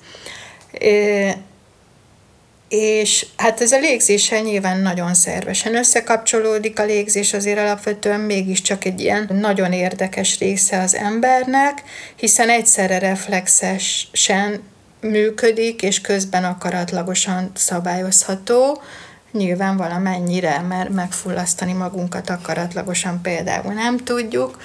[2.75, 9.01] És hát ez a légzéssel nyilván nagyon szervesen összekapcsolódik a légzés, azért alapvetően mégiscsak egy
[9.01, 11.83] ilyen nagyon érdekes része az embernek,
[12.17, 14.63] hiszen egyszerre reflexesen
[15.01, 18.83] működik, és közben akaratlagosan szabályozható,
[19.33, 24.59] nyilván valamennyire, mert megfullasztani magunkat akaratlagosan például nem tudjuk,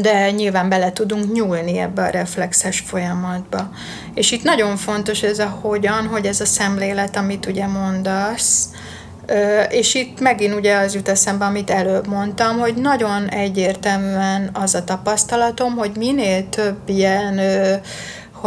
[0.00, 3.70] de nyilván bele tudunk nyúlni ebbe a reflexes folyamatba.
[4.14, 8.68] És itt nagyon fontos ez a hogyan, hogy ez a szemlélet, amit ugye mondasz,
[9.68, 14.84] és itt megint ugye az jut eszembe, amit előbb mondtam, hogy nagyon egyértelműen az a
[14.84, 17.40] tapasztalatom, hogy minél több ilyen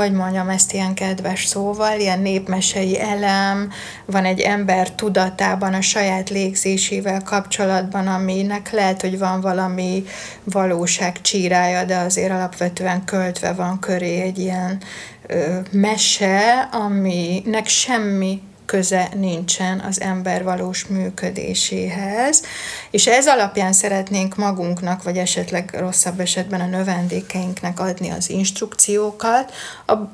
[0.01, 3.71] hogy mondjam ezt ilyen kedves szóval, ilyen népmesei elem,
[4.05, 10.03] van egy ember tudatában a saját légzésével kapcsolatban, aminek lehet, hogy van valami
[10.43, 14.81] valóság csírája, de azért alapvetően költve van köré egy ilyen
[15.27, 22.43] ö, mese, aminek semmi köze nincsen az ember valós működéséhez,
[22.91, 29.53] és ez alapján szeretnénk magunknak, vagy esetleg rosszabb esetben a növendékeinknek adni az instrukciókat,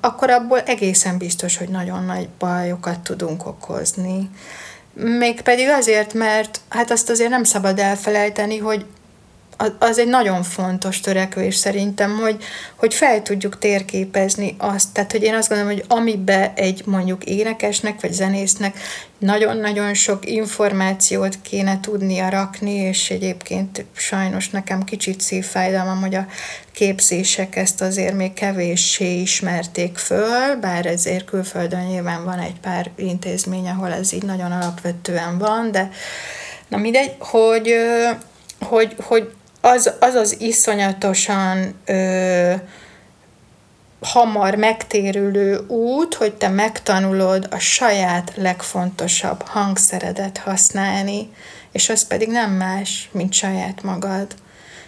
[0.02, 4.30] akkor abból egészen biztos, hogy nagyon nagy bajokat tudunk okozni.
[4.94, 8.86] Mégpedig azért, mert hát azt azért nem szabad elfelejteni, hogy
[9.80, 12.44] az egy nagyon fontos törekvés szerintem, hogy,
[12.76, 18.02] hogy fel tudjuk térképezni azt, tehát hogy én azt gondolom, hogy amibe egy mondjuk énekesnek
[18.02, 18.78] vagy zenésznek
[19.18, 26.28] nagyon-nagyon sok információt kéne tudnia rakni, és egyébként sajnos nekem kicsit szívfájdalmam, hogy a
[26.72, 33.68] képzések ezt azért még kevéssé ismerték föl, bár ezért külföldön nyilván van egy pár intézmény,
[33.68, 35.90] ahol ez így nagyon alapvetően van, de
[36.68, 37.74] na mindegy, hogy,
[38.60, 39.32] hogy, hogy
[39.66, 42.54] az az, az iszonyatosan ö,
[44.02, 51.30] hamar megtérülő út, hogy te megtanulod a saját legfontosabb hangszeredet használni,
[51.72, 54.28] és az pedig nem más, mint saját magad.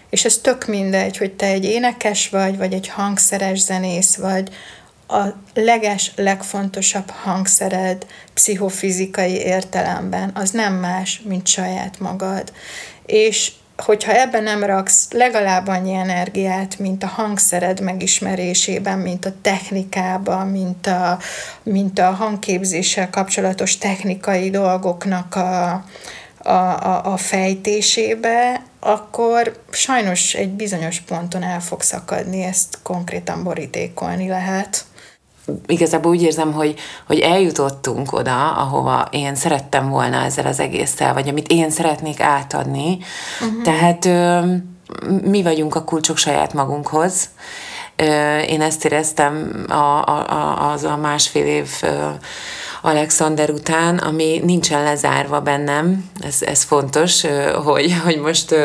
[0.10, 4.50] És ez tök mindegy, hogy te egy énekes vagy, vagy egy hangszeres zenész vagy,
[5.08, 5.24] a
[5.54, 12.52] leges, legfontosabb hangszered pszichofizikai értelemben az nem más, mint saját magad.
[13.06, 20.48] És hogyha ebben nem raksz legalább annyi energiát, mint a hangszered megismerésében, mint a technikában,
[20.48, 21.20] mint a,
[21.64, 25.84] mint a hangképzéssel kapcsolatos technikai dolgoknak a,
[26.38, 34.28] a, a, a fejtésébe, akkor sajnos egy bizonyos ponton el fog szakadni, ezt konkrétan borítékolni
[34.28, 34.86] lehet
[35.68, 36.76] igazából úgy érzem, hogy,
[37.08, 42.98] hogy eljutottunk oda, ahova én szerettem volna ezzel az egésszel, vagy amit én szeretnék átadni.
[43.42, 43.64] Uh-huh.
[43.64, 44.06] Tehát
[45.24, 47.30] mi vagyunk a kulcsok saját magunkhoz.
[48.48, 51.70] Én ezt éreztem a, a, az a másfél év
[52.82, 57.26] Alexander után, ami nincsen lezárva bennem, ez, ez fontos,
[57.64, 58.56] hogy, hogy most,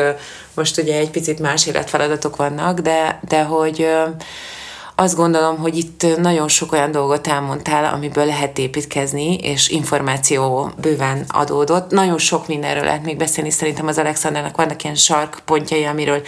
[0.53, 3.87] most ugye egy picit más életfeladatok vannak, de, de hogy
[5.01, 11.25] azt gondolom, hogy itt nagyon sok olyan dolgot elmondtál, amiből lehet építkezni, és információ bőven
[11.27, 11.91] adódott.
[11.91, 16.21] Nagyon sok mindenről lehet még beszélni, szerintem az Alexandernek vannak ilyen sarkpontjai, amiről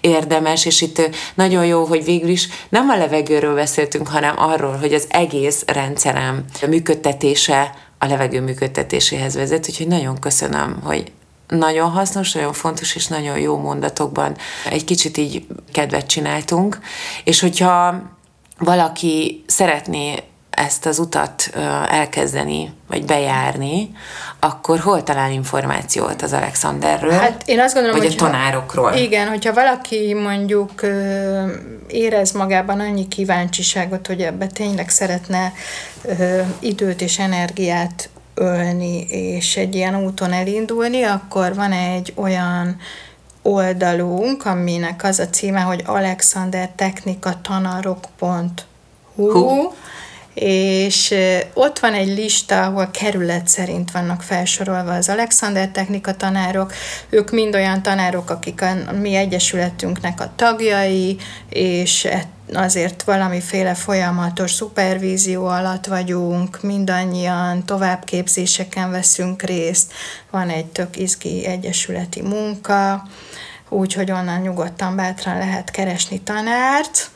[0.00, 4.92] érdemes, és itt nagyon jó, hogy végül is nem a levegőről beszéltünk, hanem arról, hogy
[4.92, 11.12] az egész rendszerem működtetése a levegő működtetéséhez vezet, úgyhogy nagyon köszönöm, hogy
[11.48, 14.36] nagyon hasznos, nagyon fontos és nagyon jó mondatokban
[14.70, 16.78] egy kicsit így kedvet csináltunk,
[17.24, 18.02] és hogyha
[18.64, 21.50] valaki szeretné ezt az utat
[21.88, 23.90] elkezdeni, vagy bejárni,
[24.40, 27.10] akkor hol talál információt az Alexanderről?
[27.10, 28.92] Hát én azt gondolom, vagy a tanárokról?
[28.92, 30.70] Igen, hogyha valaki mondjuk
[31.88, 35.52] érez magában annyi kíváncsiságot, hogy ebbe tényleg szeretne
[36.60, 42.76] időt és energiát ölni, és egy ilyen úton elindulni, akkor van egy olyan
[43.46, 49.22] oldalunk, aminek az a címe, hogy Alexander Technika Tanarok.hu,
[50.34, 51.14] és
[51.52, 56.72] ott van egy lista, ahol kerület szerint vannak felsorolva az Alexander technika tanárok.
[57.08, 61.16] Ők mind olyan tanárok, akik a mi egyesületünknek a tagjai,
[61.48, 62.08] és
[62.52, 69.92] azért valamiféle folyamatos szupervízió alatt vagyunk, mindannyian továbbképzéseken veszünk részt,
[70.30, 73.02] van egy tök izgi egyesületi munka,
[73.74, 77.10] úgyhogy onnan nyugodtan bátran lehet keresni tanárt,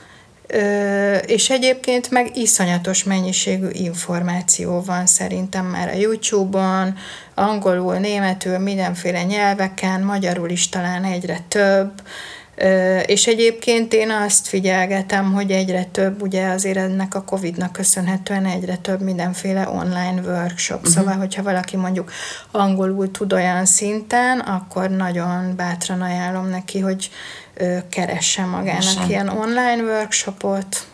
[1.27, 6.95] és egyébként meg iszonyatos mennyiségű információ van szerintem már a YouTube-on,
[7.35, 11.93] angolul, németül, mindenféle nyelveken, magyarul is talán egyre több,
[13.07, 18.77] és egyébként én azt figyelgetem, hogy egyre több, ugye azért ennek a Covid-nak köszönhetően egyre
[18.77, 20.79] több mindenféle online workshop.
[20.79, 20.95] Uh-huh.
[20.95, 22.13] Szóval, hogyha valaki mondjuk
[22.51, 27.11] angolul tud olyan szinten, akkor nagyon bátran ajánlom neki, hogy
[27.91, 29.09] keressen magának Sem.
[29.09, 30.87] ilyen online workshopot.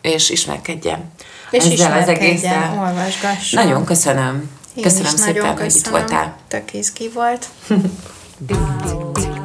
[0.00, 1.12] És ismerkedjen.
[1.50, 3.64] És Ezzel ismerkedjen, az olvasgasson.
[3.64, 6.00] Nagyon köszönöm Én Köszönöm szépen, nagyon hogy itt köszönöm.
[6.00, 6.36] voltál.
[6.48, 7.48] Tök izgi volt.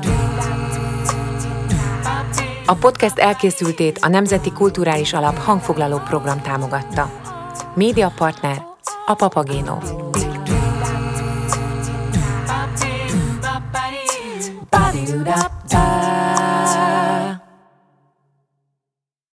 [2.67, 7.11] A podcast elkészültét a Nemzeti Kulturális Alap hangfoglaló program támogatta.
[7.75, 8.65] Média partner
[9.05, 9.77] a Papagéno.
[14.69, 15.51] Ba-dee-doo-da,